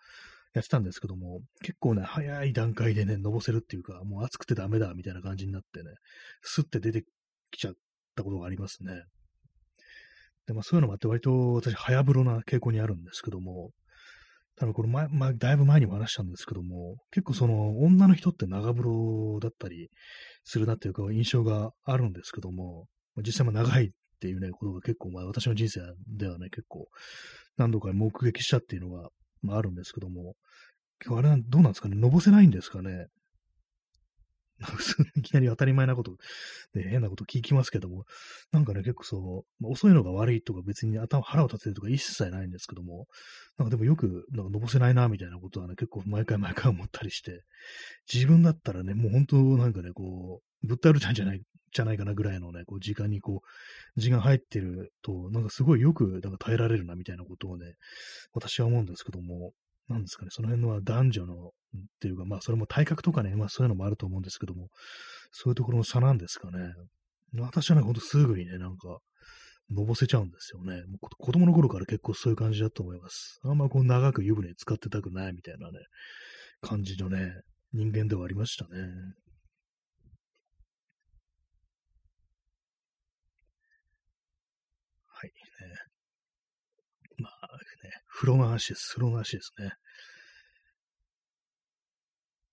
[0.53, 5.89] やってたんですけども、結構ね、早い段階でね、のぼせるっていうか、もう暑くてダメだ、みたいな感じになってね、
[6.41, 7.03] スッて出て
[7.51, 7.73] きちゃっ
[8.15, 9.03] たことがありますね。
[10.45, 13.71] で、まあそういうのもあって割と私、早風呂な傾向にあるんですけども、
[14.55, 19.89] 多分これ前、まあ、だいぶ前にも話したんですけども、結構その女の人って長風呂だったり
[20.43, 22.85] するなっていうか印象があるんですけども、
[23.17, 23.89] 実際も長いっ
[24.19, 26.87] ていうね、ことが結構、まあ私の人生ではね、結構
[27.57, 29.09] 何度か目撃したっていうのが、
[29.41, 30.35] まああるんですけども、
[31.09, 33.07] あれはどうなんですかね、のぼせないんですかね。
[35.15, 36.15] いきなり当たり前なこと、
[36.73, 38.05] で、変なこと聞きますけども、
[38.51, 43.07] なんかね、結構そう、まあ、遅いのが悪いとか別に頭、腹を立てるとか一切ないんですけども、
[43.57, 47.43] なんかでもよく、なんかのぼせないな、みたいなことはね、結構毎回毎回思ったりして、
[48.11, 51.41] 自分だったらね、もう本当なんかね、こう、ぶったるちゃんじゃない、
[51.73, 57.75] じゃないかなぐらいのね、こう、時間にこう、時間入ってると、なんかすごいよく、なんか耐えられるな、みたいなことをね、
[58.33, 59.53] 私は思うんですけども、
[59.89, 61.51] なんですかね、その辺のは男女の、っ
[61.99, 64.69] ていうか、まあ、それも体格とかね、まあ、そういうのもあると思うんですけども、
[65.31, 66.73] そういうところの差なんですかね。
[67.39, 68.99] 私はね、ほんとすぐにね、なんか、
[69.71, 70.84] のぼせちゃうんですよね。
[70.86, 73.39] もう子供の頃から結構そういう感じだと思います。
[73.43, 75.79] あんまこう長く湯船使ってたくないみたいなね、
[76.61, 77.34] 感じのね、
[77.73, 78.69] 人間ではありましたね。
[85.07, 85.34] はい、ね。
[87.17, 88.93] まあね、風呂の話です。
[88.93, 89.72] 風呂の話ですね。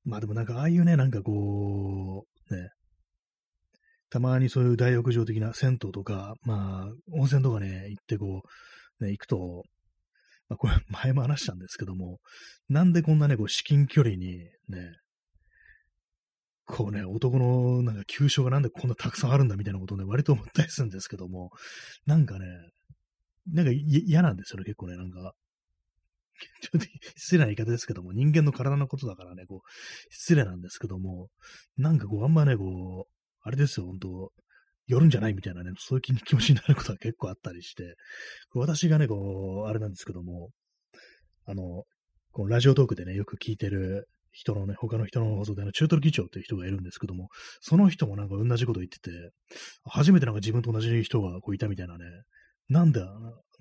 [0.05, 2.71] まあでもなんかああいうね、なんかこう、ね、
[4.09, 8.43] たまにそういう大浴場的な銭湯とか、まあ、温泉とかね、行ってこ
[9.01, 9.63] う、ね、行くと、
[10.49, 12.19] まあこれ前も話したんですけども、
[12.69, 14.39] なんでこんなね、こう至近距離に
[14.69, 14.93] ね、
[16.65, 21.51] こうね、男のなんか急所がなんでこんなたくさんあるんだみたいなことをね、割と思ったりするんですけども、
[22.07, 22.47] なんかね、
[23.53, 25.35] なんか嫌なんですよね、結構ね、なんか。
[26.73, 29.61] ちょっと失礼な言い方ですけども、人間の体のことだからね、こう、
[30.11, 31.29] 失礼なんですけども、
[31.77, 33.12] なんかこう、あんまね、こう、
[33.43, 34.33] あれですよ、本当
[34.87, 37.95] 寄るんじゃないみたいなね、そういう気持ちになることが結構あったりして、
[38.55, 40.51] 私がね、こう、あれなんですけども、
[41.47, 41.85] あの、
[42.33, 47.29] このラジオトークでね、よく聞いてる人のね、他の人の放送での中トロ議長っていう人がいるんですけども、
[47.61, 49.11] その人もなんか同じこと言ってて、
[49.85, 52.05] 初めてなんか自分と同じ人がこういたみたいなね、
[52.68, 53.11] なんで、なん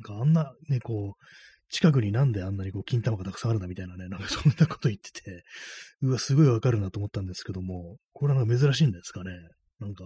[0.03, 1.24] かあんなね、こう、
[1.70, 5.43] 近くになんであんなにこう、金玉がたくさんあるんだみたいなね、なんかそんなこと言ってて、
[6.01, 9.32] うわ、すごいわかるなと思ったんですけども、これはなんか珍しいんですかね。
[9.80, 10.03] なんか、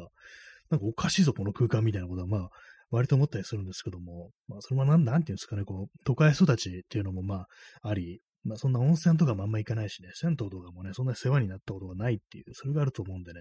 [0.69, 2.49] なんかおかしいぞ、この空間みたいなことは、まあ、
[2.91, 7.47] 割と思ったりするんですけども、まあ、それもなん、なんていうんですかね、こう、都会育ちっていうのもまあ、
[7.81, 13.39] あり、まあ、そんな温泉とかもあんま行かないしね、銭湯とかもね、そんな世話になったことがないっていう、それがあると思うんでね、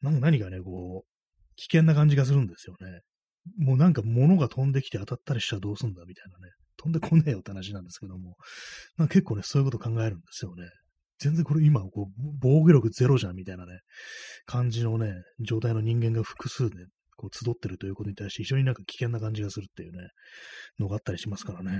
[0.00, 3.00] なんか何かね、こう、危険な感じがするんですよね。
[3.58, 6.52] もうなんか物が飛んできて当たったりしたらどうすんだみたいなね。
[6.84, 8.36] 飛んでこねえよって話なんですけども。
[8.98, 10.68] なんか結構ね、そういうこと考えるんですよね。
[11.18, 13.80] 全然これ今、こう、防御力ゼロじゃんみたいなね、
[14.44, 16.70] 感じのね、状態の人間が複数ね、
[17.16, 20.08] こう集ってるということに対して非常になんか危険な感じがするっていうね、
[20.78, 21.70] のがあったりしますからね。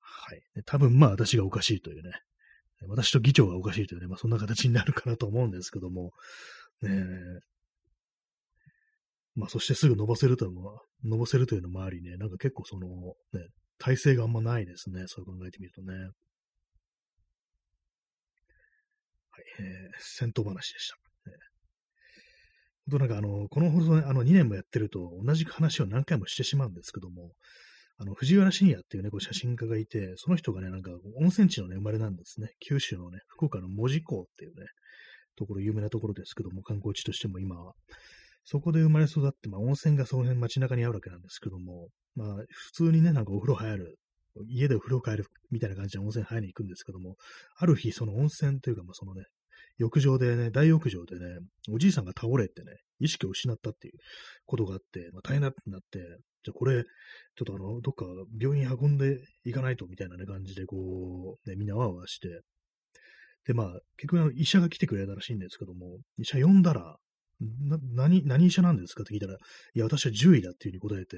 [0.00, 0.42] はい。
[0.66, 2.10] 多分まあ私がおかしいというね、
[2.88, 6.10] 私と議長がおかしいというね、まあそんな形になるかなと思うんですけども、
[6.82, 6.90] ね
[9.34, 12.86] まあ、そしてすぐ伸ばせるというのは、伸ばせるというのもありね、なんか結構その、
[13.32, 13.46] ね、
[13.78, 15.04] 体勢があんまないですね。
[15.06, 15.94] そう考えてみるとね。
[15.94, 16.08] はい、
[19.60, 19.66] えー、
[19.98, 20.96] 戦闘話でした。
[21.30, 21.36] ね、
[22.90, 27.32] 本当なんかあの、この放送ね、あの2年もやってると同じ話を何回もしてしまうんですけども、
[27.98, 32.48] あの、藤原信也っていうね、こう写真家がいて、その人がね、なんか温泉地のね、生まれなんですね。
[32.58, 34.66] 九州のね、福岡の門司港っていうね、
[35.36, 37.74] ところ、有名なところですけども、観光地としても今は。
[38.44, 43.98] そこで生まれ育って、まあ温泉がその辺街中にあるわけなんですけども、まあ普通にね、なんかお風呂入る、
[44.48, 47.16] 家でお風呂入るみたいな感じで温泉入りに行くんですけども、
[47.56, 49.24] ある日その温泉というか、まあそのね、
[49.78, 51.24] 浴場でね、大浴場でね、
[51.70, 53.94] おじいさんが倒れてね、意識を失ったっていう
[54.46, 55.98] ことがあって、まあ、大変だってなって、
[56.44, 58.04] じゃあこれ、ちょっとあの、どっか
[58.38, 62.42] 病院運んでいかないとみたいな、ね、感じで、こう、ね、みんなわわして、
[63.46, 66.96] で、まあ、結局医者が来てくれたらしいんですけども、医者呼んだら、
[67.40, 71.16] な、何、何医者なんですかって聞いたら、いや、私は獣医だっていうふうに答えて、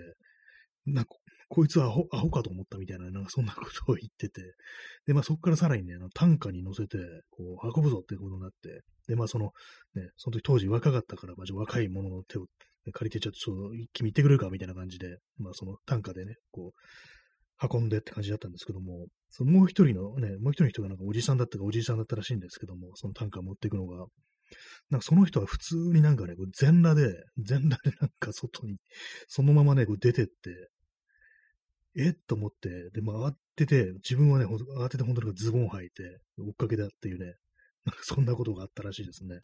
[0.86, 1.10] なんか
[1.48, 4.40] こいつはアホアホかと思ったみたいな、なんかそんなことを言ってて、
[5.06, 6.96] で、まあそこからさらにね、あの単価に乗せて、
[7.30, 9.52] こう、運ぶぞってことになって、で、まあその、
[9.94, 12.46] ね、その時当時若かったから、まあ若い者の手を
[12.92, 24.06] 借りて、ちょっとそう、君行ってくれるかみたいな感じで、まあその単価でね、こう、運んでって感じだったんですけども、そのもう一人のね、もう一人の人がなんかおじさんだったかおじいさんだったらしいんですけども、その単価を持っていくのが、
[24.90, 28.76] なんかその人は普通になんかね、全裸で、全裸でなんか外に、
[29.28, 30.32] そのままね、こう出てって、
[31.96, 37.34] えっと思って、で、まあ、慌てて、自分はね、慌てて本当にズボン履いて、追っかけたっていうね、
[37.84, 39.40] なんかそんなことがあったらしいですね。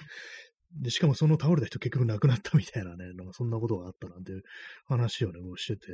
[0.80, 4.42] で、しかもその倒れた人結局亡くなったみたいなね、なんかそんなことがあったなんていう
[4.86, 5.92] 話をね、もうしてて、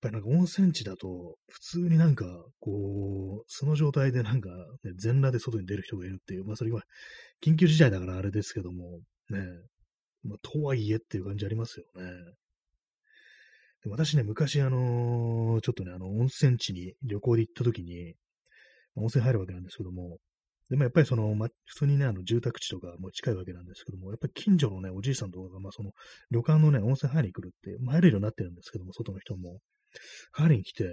[0.00, 2.24] っぱりなんか温泉地だと、普通になんか、
[2.58, 4.48] こう、その状態でなんか、
[4.82, 6.82] ね、全裸で外に出る人がいるっていう、まあそれは
[7.44, 9.40] 緊急事態だからあれですけども、ね、
[10.22, 12.10] まあ、とはいえっていう感じありますよね。
[13.84, 18.14] で私ね、昔、あのー、ちょっとね、あの、温泉地に旅行で行った時に、
[18.94, 20.18] 温泉入るわけなんですけども、
[20.70, 25.92] でもやっぱりその、ま、普通にね、あの、住宅地とかも近いわけなんですけども、やっぱり近所のね、おじいさんとかが、まあ、その、
[26.30, 29.58] 旅館のね、温泉入りに来るって、まあ、入れるようになってるんですけども、外の人も。
[30.32, 30.84] 入りに来て、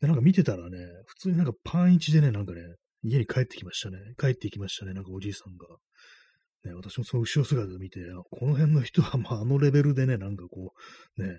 [0.00, 2.62] で、なんか見てたらね、普通になんかパン一でね、なんかね、
[3.02, 3.98] 家に帰ってきましたね。
[4.18, 5.66] 帰ってきましたね、なんかおじいさんが。
[6.64, 8.00] ね、私もその後ろ姿で見て、
[8.30, 10.72] この辺の人は、まあ、あのレベルでね、なんかこ
[11.18, 11.38] う、ね、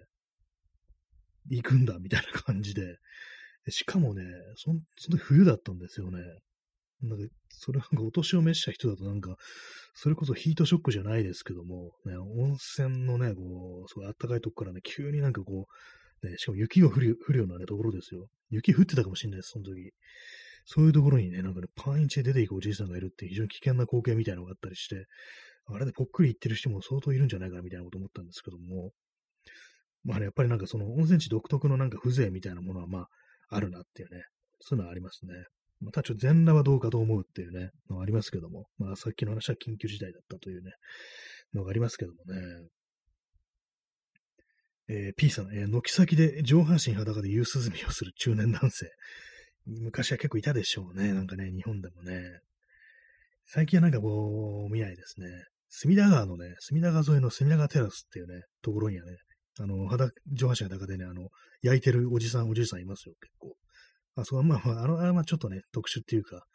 [1.49, 2.97] 行くんだ、みたいな感じで。
[3.69, 4.23] しかもね、
[4.55, 6.19] そその冬だったんですよね。
[7.01, 9.35] なんか、それなんかお年を召した人だとなんか、
[9.93, 15.73] それこそヒートショックじゃないですけども、ね、温泉のね、こう、すごい暖かいとこからね、急になんかこう、
[16.23, 18.27] ね、しかも雪が降る降るようなね、ところですよ。
[18.49, 19.93] 雪降ってたかもしれないです、その時。
[20.65, 25.07] そういうところにね、なんかね、パンイチで出ていくおじいさんがいるって非常に危険な光景みたいなのがあったりして、
[25.65, 28.91] あれでぽっくり行ってる人も相当いるんじゃないかなみたいなこと思ったんですけども、
[30.03, 33.09] まあね、やっぱりなんかその温泉地独特のなんか風情みたいなものはまあ
[33.49, 34.23] あるなっていうね、
[34.59, 35.33] そういうのはありますね。
[35.79, 40.71] またちょっと全裸はどうかと思うっていうね、のはありますけども、まあさっきの話は緊急事態だったというね、
[41.53, 42.41] のがありますけどもね。
[44.93, 48.91] えー、P さん、えー、軒先で上半身裸で夕涼みをする中年男性。
[49.65, 51.13] 昔は結構いたでしょうね。
[51.13, 52.21] なんかね、日本でもね。
[53.45, 55.27] 最近はなんかこう、見ないですね。
[55.69, 59.17] 隅田川のね、隅田川沿いの隅田川テラスっていうね、ところにはね、
[59.59, 61.29] あの、肌、上半身裸でね、あの、
[61.63, 63.55] 焼いてるおじさん、おじいさんいますよ、結構。
[64.15, 66.45] あ、そう、まあ、まあ、あの、あれはちょっとね、特殊っていうか、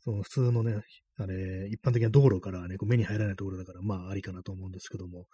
[0.00, 0.80] その普通のね、
[1.18, 5.26] あれ、一般的な道路からね、こう目に入らないところだから、まあ、ありかなと思うんですけども、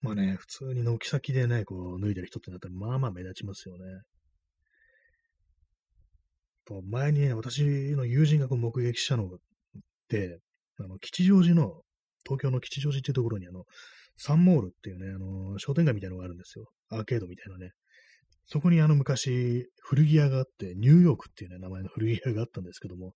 [0.00, 3.84] まあね、普通に軒先でね、こう、脱いでる人ってなったら、まあまあ目立ちますよね。
[6.66, 7.62] と前にね、私
[7.96, 9.28] の友人がこう目撃したの
[10.08, 10.38] で、
[10.78, 11.80] あの、吉祥寺の、
[12.24, 13.64] 東京の吉祥寺っていうところに、あの、
[14.16, 16.66] サンモールっていうね、あの、商店街みたいなのがあるんですよ。
[16.90, 17.70] アーケードみたいなね。
[18.46, 23.14] そこにあの昔、古着屋があって、ニューヨークっていうね、名前の古着屋があったんですけども、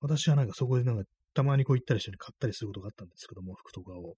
[0.00, 1.04] 私はなんかそこでなんか、
[1.34, 4.16] たまにこう行ったりして買ったりすることがあったんですけども、服とかを。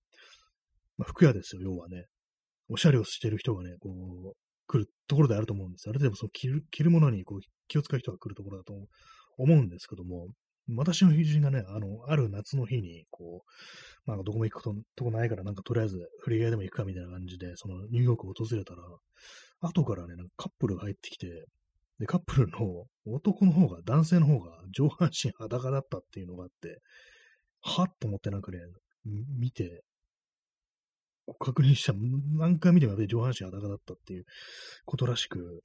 [0.98, 2.06] まあ、服屋ですよ、要はね。
[2.68, 4.32] おしゃれをしてる人がね、こう、
[4.66, 5.88] 来るところであると思うんです。
[5.88, 8.74] ある程度その着る着るものにこう気を使う人が来るところだと
[9.36, 10.28] 思うんですけども、
[10.68, 18.82] 私の友人がね、あの、ある夏の日に、こう、まあ、どこも行くこととこないから、なんかとりあえず、フリーでも行くかみたいな感じで、そのニューヨークを訪れたら、
[19.60, 21.46] 後からね、なんかカップルが入ってきて、
[21.98, 26.78] で、カップルの男の方が、男性の方が上半身裸だったっていうのがあって、
[27.60, 28.58] はっと思ってなんかね、
[29.04, 29.82] 見て、
[31.38, 31.92] 確認した、
[32.36, 34.24] 何回見てもやっぱり上半身裸だったっていう
[34.84, 35.62] ことらしく、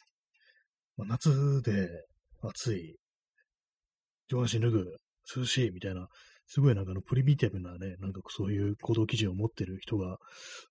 [0.95, 1.89] まあ、夏で
[2.41, 2.95] 暑い
[4.29, 4.97] 上半身脱ぐ、
[5.35, 6.07] 涼しいみたいな、
[6.45, 10.17] すごいなんかあのプリミティブなね、なんかそういう行動基準を持ってる人が、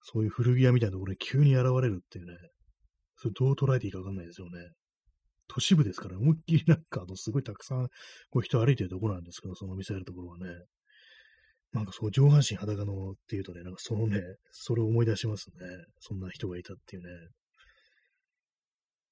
[0.03, 2.34] そういう古着屋みたいなところに急に現れるっていうね、
[3.16, 4.59] それどう捉えていいかわかんないですよね。
[5.49, 7.89] 都市部ですから、思いっきりなんかあのすごいたくさん
[8.30, 10.47] こう人歩いてるとこなんですけど、その店あるところはね。
[11.77, 15.66] なんかそう上半身裸のっていうとね、なんかそのね、それを思い出しますね。
[16.01, 17.09] そんな人がいたっていうね。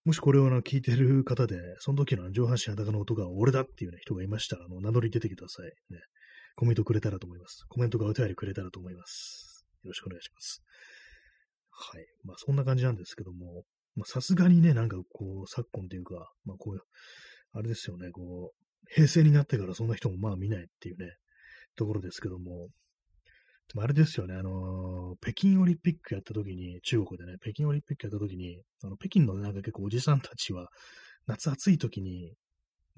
[0.07, 6.01] もしこれを聞いてる方で、その時の上半身裸の音が俺だっていう、ね、人がいましたら、あの名乗り出てください、ね。
[6.57, 7.67] コメントくれたらと思います。
[7.69, 9.67] コメントがお便りくれたらと思います。
[9.83, 10.63] よろしくお願いします。
[11.71, 12.07] はい。
[12.25, 13.65] まあそんな感じなんですけども、
[14.05, 16.81] さすがにね、なんかこう、昨今というか、まあこう、
[17.53, 21.13] あれですよね、こう、平成になってからそんな人もまあ見ないっていうね、
[21.77, 22.69] ところですけども、
[23.69, 30.69] でもあれですよね、あのー、北京オリンピックやった時に、中国でね、北京オリンピックやった時に、あの、北京のなんか結構おじさんたちは、
[31.27, 32.35] 夏暑い時に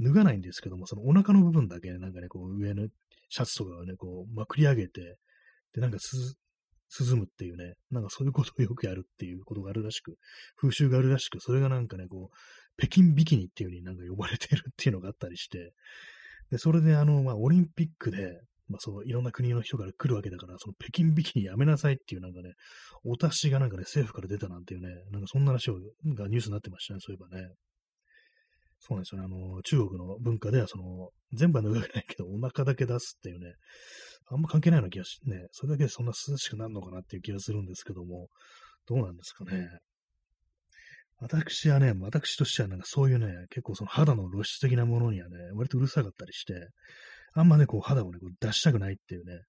[0.01, 2.89] 脱がないんですけども、そのお腹の部分だけなんかね、こう上の
[3.29, 5.16] シャツとかをね、こうまくり上げて、
[5.72, 6.37] で、なんかす、
[7.01, 10.16] 涼むっていうね、なんかそういうことをよくやるっていうことがあるらしく、
[10.57, 12.37] 風習があるらしく、それがなんかね、こう、
[12.77, 15.72] 北京ビキニっていう風になんか呼ばれてるっていうのがあったりして、
[16.51, 22.55] で、それであの、まあ、オリンピックで、まあ、その、いろんな国の人から来るわけだから、その北京ビキニやめなさいっていうなんかね、
[23.05, 25.75] お達しがなんかね、政府から出たなんていうね、なんかそんな話を、
[26.14, 27.49] がニュースになってましたね、そういえばね。
[28.81, 29.27] そうなんですよね。
[29.27, 33.55] あの、中国の文化では、その、全部は脱がないけど、お腹だけ出すっていうね、
[34.29, 38.29] あんま関係ないような気がし、ね、それだけでそんな涼しくなるのかなっていう気がするんですけども、
[38.87, 39.69] どうなんですかね。
[41.19, 46.69] 私はね、私としてはなんかそういうね、結構その肌の露出的なものにはね、割とうるさかったりして、
[47.37, 49.43] あんまね、こう肌をね、こう出したくないっていうね、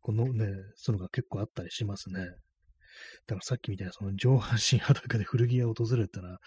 [0.00, 2.20] このね、そういうのが結構あったりしますね。
[2.20, 6.38] だからさっきみたいなその上半身裸で古着屋を訪れたら、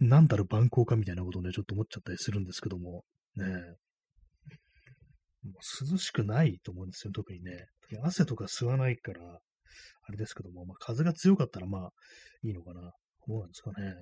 [0.00, 3.04] なんだろ万行かみたいなことをね、ちょっと思っちゃったりするんですけども、
[3.36, 3.44] ね
[5.44, 7.66] もう涼しくないと思うんですよ、特にね。
[8.02, 11.90] 汗とか吸わないから、あれですけども、まあ、風が強かったらまあ
[12.42, 12.92] いいのかな。
[13.28, 13.94] どうなんですかね。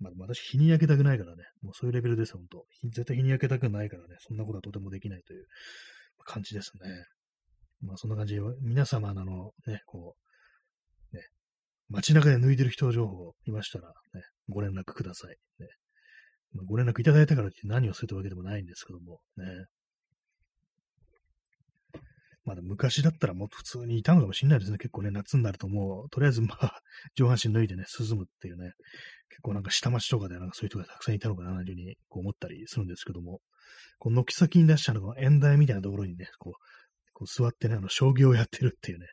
[0.00, 5.46] まあ、私、日に焼けたくないからね、もうそういうレベルです、本当絶対日に焼けたくないからね、そんなことはとてもできないという
[6.24, 6.88] 感じですね。
[7.82, 10.16] まあ、そんな感じで、皆様のね、こ
[11.12, 11.22] う、ね、
[11.88, 15.36] 街中で抜いてる人情報いましたら、ね、ご連絡ください。
[15.58, 15.68] ね
[16.52, 19.44] ま、ご連絡いただいたからって何をするというわけでもないんですけども、ね。
[22.44, 24.78] まだ昔だったらもっと普通にいたのかもしれないですね。
[24.78, 26.80] 結構ね、夏になるともう、とりあえずまあ、
[27.14, 28.72] 上半身脱いでね、涼むっていうね、
[29.28, 33.40] 結構なんか下町とかでなんかそういう人がたくさんいたのかな、というふうにこう思ったりするんですけども、
[33.98, 36.52] こう軒先に出したのが縁台みたいなところにね、こう、
[37.12, 39.06] こう座ってね、あの、将棋をやってるっていうね、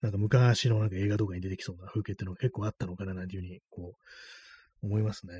[0.00, 3.92] なんか昔のなんか映画とかに出てきそうな風景っていうのが結構あったのかな、なんていうふうに、こ
[4.82, 5.34] う、思いますね。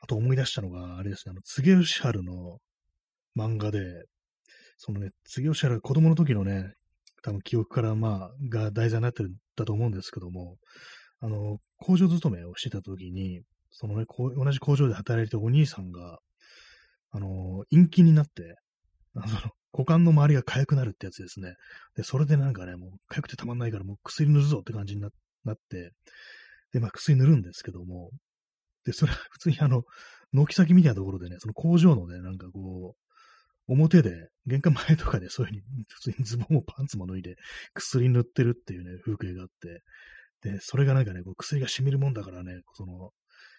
[0.00, 2.58] あと思い出したのが、あれですね、あの、柘植義春の
[3.36, 4.06] 漫画で、
[4.78, 6.72] そのね、次吉原、子供の時のね、
[7.22, 10.56] 多分記憶からまあ、が題材になってるんだと思うんですけども、
[11.20, 16.20] あの、工場勤めをしてた時に、そのね、こう同じ工場で働いてたお兄さんが、
[17.10, 18.56] あの、陰気になって、
[19.14, 19.26] あの、
[19.72, 21.54] 股間の周りが痒くなるってやつですね。
[21.96, 25.10] で、それでなんかね、もう痒くてたまんないからもう薬塗るぞって感じになっ
[25.68, 25.92] て、
[26.72, 28.10] で、まあ薬塗るんですけども、
[28.84, 29.82] で、それは普通にあの、
[30.32, 33.07] 軒先みたいなところでね、その工場のね、なんかこう、
[33.68, 37.36] 表で、玄関前とかでそういうふうに、普通にズボンもパンツも脱いで、
[37.74, 39.82] 薬塗ってるっていうね、風景があって、
[40.42, 43.10] で、それがなんかね、こう薬が染みるもんだからね、その、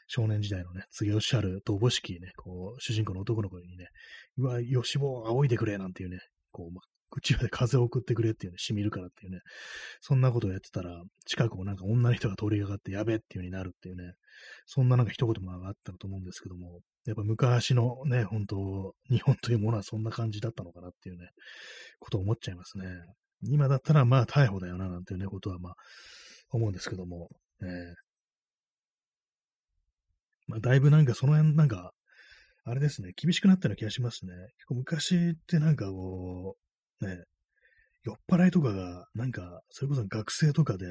[0.08, 3.88] 少年時代のね、次おっしゃるとおぼしきね、こう、主人公の男の子にね、
[4.38, 6.20] うわ、よしぼ仰いでくれ、なんていうね、
[6.52, 9.40] こう、ま、口まで風を送ってくれっていうね、染みるからっていうね、
[10.02, 14.14] そんなことをやってたら、近くをなんか女の人が通りがかってやべっていう風になるっていうね、
[14.66, 21.30] そんななんか一言もあったと思うんですけども、やっぱ昔のね、本当日本というものはそんな感じだったのかなっていうね、
[22.00, 22.86] ことを思っちゃいますね。
[23.44, 25.76] 今だったらまあ逮捕だよな、なんていうね、ことはまあ、
[26.52, 27.30] 思うんですけども、
[27.62, 27.70] えー、
[30.48, 31.94] まあ、だいぶなんかその辺なんか、
[32.66, 34.34] あれですね、厳しくなったような気がしますね。
[34.58, 36.69] 結構昔ってなんかこう、
[37.02, 37.24] ね、
[38.04, 40.86] 酔っ払いとかが、なんか、それこそ学生とかで、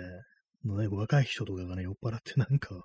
[0.65, 2.85] のね、若い人とかがね、酔っ払ってなんか、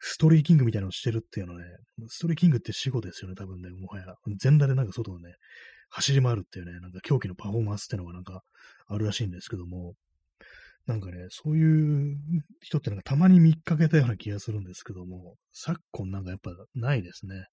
[0.00, 1.66] ストリーキングみたいなのをしてるっていうのはね、
[2.08, 4.06] ストリーキングって死後ですよね、多分ね、もはや。
[4.38, 5.34] 全裸でなんか外をね、
[5.90, 8.42] 走り回るっていうね、なんか狂気のパフォーマンスっていうのがなんか
[8.88, 9.94] あるらしいんですけども、
[10.86, 12.16] なんかね、そういう
[12.60, 17.46] 人ってなんかたまに見かけたような気がするんですけども、昨今なんかやっぱないですね。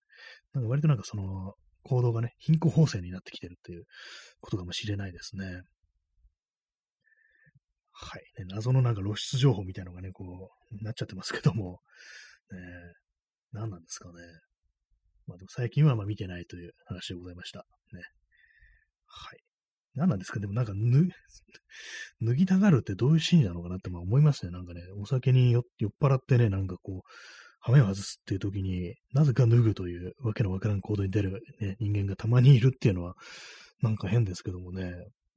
[0.53, 1.53] なんか割となんかその、
[1.83, 3.85] 行動がね、貧困法制になってきてるっていう
[4.39, 5.63] ことかもしれないですね。
[7.91, 8.21] はい。
[8.39, 11.79] ね、謎のなんか露出情報みたいなのがね、こう、なっちゃってますけども、
[12.51, 12.57] ね、
[13.51, 14.13] 何なんですかね。
[15.27, 17.59] まあでも最近はまあ見てないという話でございました。
[17.93, 18.01] ね。
[19.05, 19.39] はい。
[19.93, 20.39] 何なんですか？
[20.39, 21.09] でもなんか脱、
[22.25, 24.51] 脱ぎたがるってどういうシーンなのかなってまあ思いますね。
[24.51, 25.63] なんかね、お酒に酔っ
[26.01, 27.09] 払ってね、なんかこう、
[27.61, 33.13] 羽目を外すっていう時に、なぜか脱ぐというわけのわからん行動に出る、ね、人間がたまにいるっていうのは、
[33.81, 34.93] なんか変ですけどもね、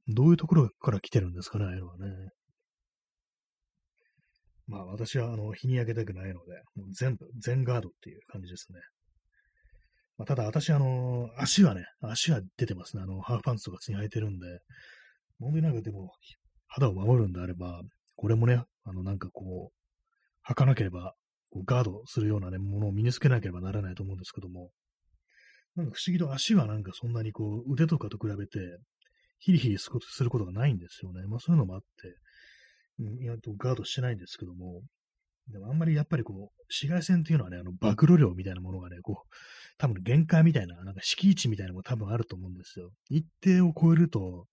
[0.07, 2.29] どういうところから来てるんですかね、ああいうのはね。
[4.67, 8.79] まあ私はあの日に焼けたくないので、もう全部、全ガードっていう感じですね。
[10.17, 13.03] まあ、ただ私、あの、足はね、足は出てますね。
[13.03, 14.59] あの、ハーフパンツとか普通に履いてるんで、
[15.39, 16.11] 問題なくでも、
[16.67, 17.81] 肌を守るんであれば、
[18.15, 21.15] これもね、あの、なんかこう、履かなければ、
[21.63, 24.71] ガードするようなね、ものを身につけなければならないと思うんですけども、
[25.75, 28.59] なんか不思議と足はなんかそんなにこう、腕とかと比べて、
[29.39, 29.89] ヒリヒリす
[30.23, 31.27] ることがないんですよね。
[31.27, 32.15] まあそういうのもあって、
[33.21, 34.81] 意外とガードしてないんですけども、
[35.51, 36.37] でもあんまりやっぱりこう、
[36.69, 39.35] 紫外線っていうのはね、あの、暴露量みたいなものがね、こう、
[39.77, 42.89] 多分限界みたいな、なんか敷地みたいなのも多分あると思うんですよ。
[43.09, 44.47] 一定を超えると、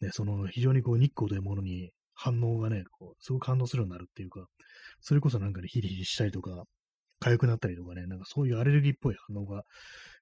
[0.00, 4.46] ね、その非常にこう日光というものに反応がね、こう、すごく反応するようになるっていうか、
[5.00, 6.64] それこそなんかね、ヒリヒリしたりとか、
[7.20, 9.62] 痒くなったりとかね、なんかそういうアレルギーっぽい反応が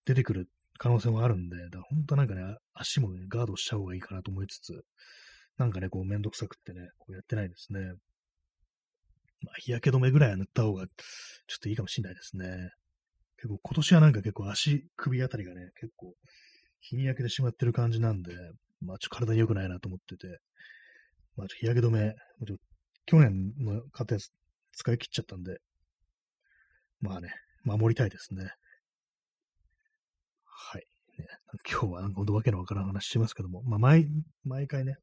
[0.04, 0.48] 出てくる
[0.78, 2.42] 可能性もあるんで、だから本当なんかね、
[2.74, 4.84] 足もね、ガードした方がいいかなと思いつつ、
[5.58, 7.80] なんかね、こうめんどくさくってね、こうやってないですね。
[9.42, 10.92] まあ、日焼け止めぐらいは塗った方がちょ
[11.56, 12.70] っといいかもしれないですね。
[13.36, 16.14] 結構今年はなんか結構足、首あたりがね、結構
[16.80, 18.32] 日に焼けてしまってる感じなんで、
[18.80, 20.38] まあちょっと体に良くないなと思ってて、
[21.36, 22.14] まあちょっと日焼け止め、
[22.46, 22.56] ちょ
[23.06, 24.30] 去年の買ったやつ
[24.76, 25.58] 使い切っちゃったんで、
[27.00, 28.50] まあね、守りたいですね。
[30.44, 30.86] はい。
[31.18, 31.26] ね、
[31.70, 34.08] 今日はなんかわけのわからん話してますけども、まあ毎、
[34.44, 34.96] 毎回ね、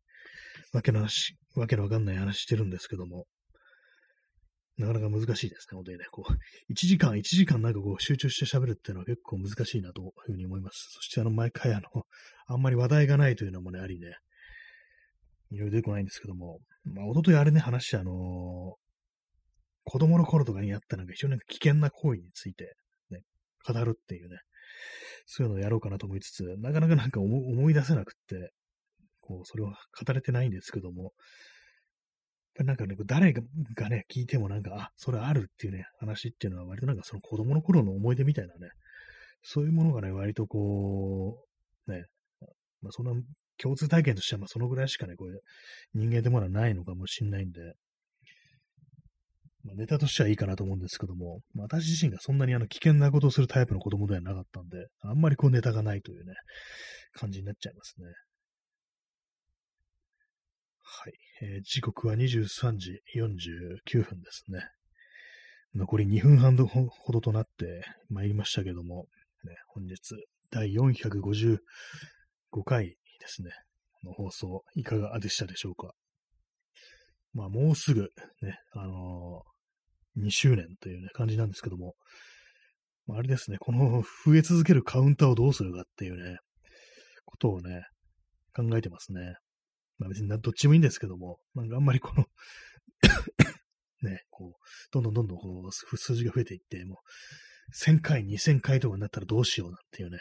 [0.74, 3.26] わけの話、わけのわかんない話してるんですけども、
[4.78, 6.05] なかなか難しいですね、本当にね。
[6.11, 6.32] こう、
[6.74, 10.88] 1時間、1時間なんかこう集中して喋るっていうのは結構難しいなというふうに思います。
[10.91, 12.03] そしてあの、毎回あの、
[12.47, 14.15] あんまり話題がないというのもね、ありね、
[15.51, 18.76] いろいろ出てこないんですけども、まあ、おとといあれね、話してあの、
[19.84, 22.75] 子供の頃とかにやったなんか非常に危険な行為について、
[23.09, 23.21] ね、
[23.67, 24.38] 語るっていうね、
[25.25, 28.51] そういうのをやろうかなと思いつつ、なかなかなんか思い出せなくって、
[29.21, 31.13] こう、それを語れてないんですけども、
[32.59, 33.41] なんかね、誰が
[33.89, 38.69] ね、聞いてもなんか、あ、それあるっていうね、話っていうのは割となんかその子供の頃の思い出みたいなね、
[39.41, 41.43] そういうものがね、割とこ
[41.88, 42.03] う、ね、
[42.82, 43.13] まあそんな
[43.57, 45.41] 共通体験としてはまあそのぐらいしかね、こういう
[45.93, 47.61] 人間でものはないのかもしれないんで、
[49.64, 56.34] まあ、ネタとしてはいいかなと思うんですけども、まあ、私自身がそんなにあの危険なことをするタイプの子供ではなかったんで、あんまりこうネタがないというね、
[57.14, 58.07] 感じになっちゃいますね。
[60.84, 61.14] はい。
[61.43, 64.68] えー、時刻は23時49分ですね。
[65.74, 69.05] 残り2分半ほどとなってまいりましたけども、
[69.45, 69.95] ね、本日
[70.51, 71.59] 第455
[72.66, 72.95] 回で
[73.28, 73.51] すね、
[74.03, 75.93] の放送いかがでしたでしょうか。
[77.34, 78.09] まあもうすぐ
[78.41, 79.43] ね、あの、
[80.18, 81.95] 2周年というね感じなんですけども、
[83.07, 86.38] まあ、あれですね、この増え続けるカウンターをどうするかっていうね、
[87.26, 87.86] ことをね、
[88.55, 89.36] 考えてますね。
[89.97, 92.26] まあ別にどっちもいいんですけども、なんかあんまりこの
[94.01, 96.97] ね、こう、どんどんどんどんこう数字が増えていって、もう、
[97.76, 100.20] 1000回、2000回とかになったらどうしようなんていうね、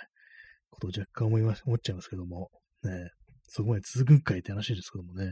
[0.71, 2.51] ことを若干思います、思っちゃいますけども、
[2.83, 3.11] ね、
[3.49, 5.27] そこまで続くんかいって話ですけどもね。
[5.27, 5.31] は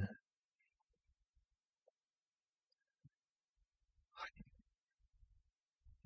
[4.27, 4.31] い。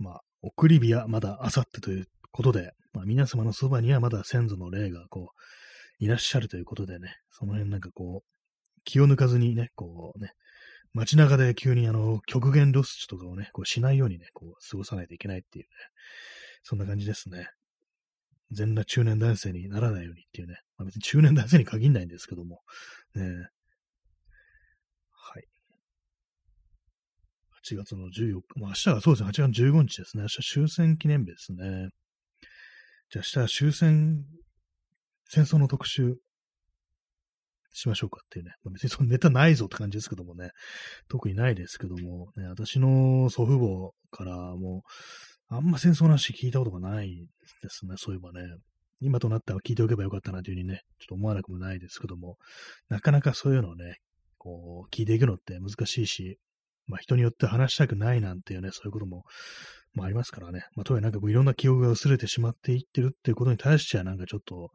[0.02, 10.32] まあ、送り火はまだあさってということで、まあ皆様のそばにはまだ先祖の霊がこう、いらっしゃるということでね、その辺なんかこう、気を抜かずにね、こうね、
[10.92, 15.70] 街中で急にあの、極限露出とかをね、こうしないようにね、こう過ごさないといけないっていうね、
[16.62, 17.48] そんな感じですね。
[18.50, 22.60] 全裸中年男性にならないようにっていうね、まあ、別に中年男性に限らないんですけども、
[23.14, 23.22] ね、
[25.10, 25.48] はい。
[27.68, 30.22] 8月の14日、まあ明日はそうですね、8月15日ですね。
[30.22, 31.88] 明日終戦記念日ですね。
[33.10, 34.24] じゃあ明日は終戦、
[35.28, 36.16] 戦争の特集
[37.72, 38.52] しましょうかっていうね。
[38.64, 40.50] まあ、別にそのネタないぞって感じですけどもね。
[41.08, 44.82] 特にないですけども、ね、私の祖父母からも、
[45.48, 47.26] あんま戦争の話聞いたことがない
[47.62, 47.94] ですね。
[47.96, 48.48] そういえばね。
[49.00, 52.36] 今となっては聞いておけばよかったなというふうにね、ちょっと思わなくもないですけども、
[52.88, 53.96] なかなかそういうのをね、
[54.38, 56.38] こう、聞いていくのって難しいし、
[56.86, 59.24] まあ人によって話したくないなんていうね、そういうことも、
[59.94, 60.64] まあありますからね。
[60.74, 64.70] まあとはいえなんかこういろんな記憶が薄れてしまっていってるっていうことに対してはなんかちょっと、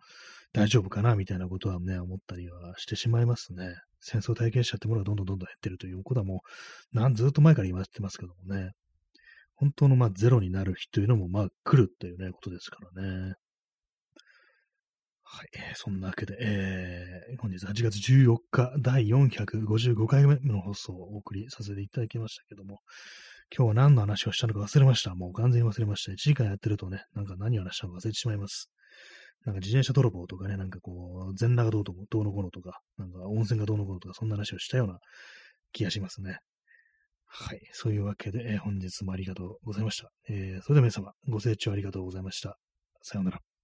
[0.54, 3.76] 大丈夫かなみたいなことはね、思ったりはしてしまいますね。
[4.00, 6.42] 戦争体験者ってものがどんどんどんどん減ってるということはも
[6.94, 8.72] う、なんずっと前から言われてますけどもね。
[9.56, 13.34] 本当のまあゼロになる日というのもまあ来るというね、ことですからね。
[15.30, 15.48] はい。
[15.76, 22.80] そんなわけで、えー、本日8月14日第455回目の放送をお送りさせていただきましたけども、
[23.56, 25.16] 今日は何の話をしたのか忘れました。
[25.16, 26.14] もう完全に忘れました。
[26.14, 28.70] 1時間やってるとね、なんか何を話したのか忘れてしまいます。
[29.46, 35.00] なんか自転車泥棒とかね、なんかこう、全裸がどうどうのこうのとか、なんか温泉がどうのこうのとか、そんな話をしたような
[35.74, 36.40] 気がしますね。
[37.26, 37.60] はい。
[37.74, 40.10] そういうわけで、本日もありがとうございました。
[40.30, 42.58] えー、それでは皆様、ご清聴ありがとうございました。
[43.02, 43.57] さようなら。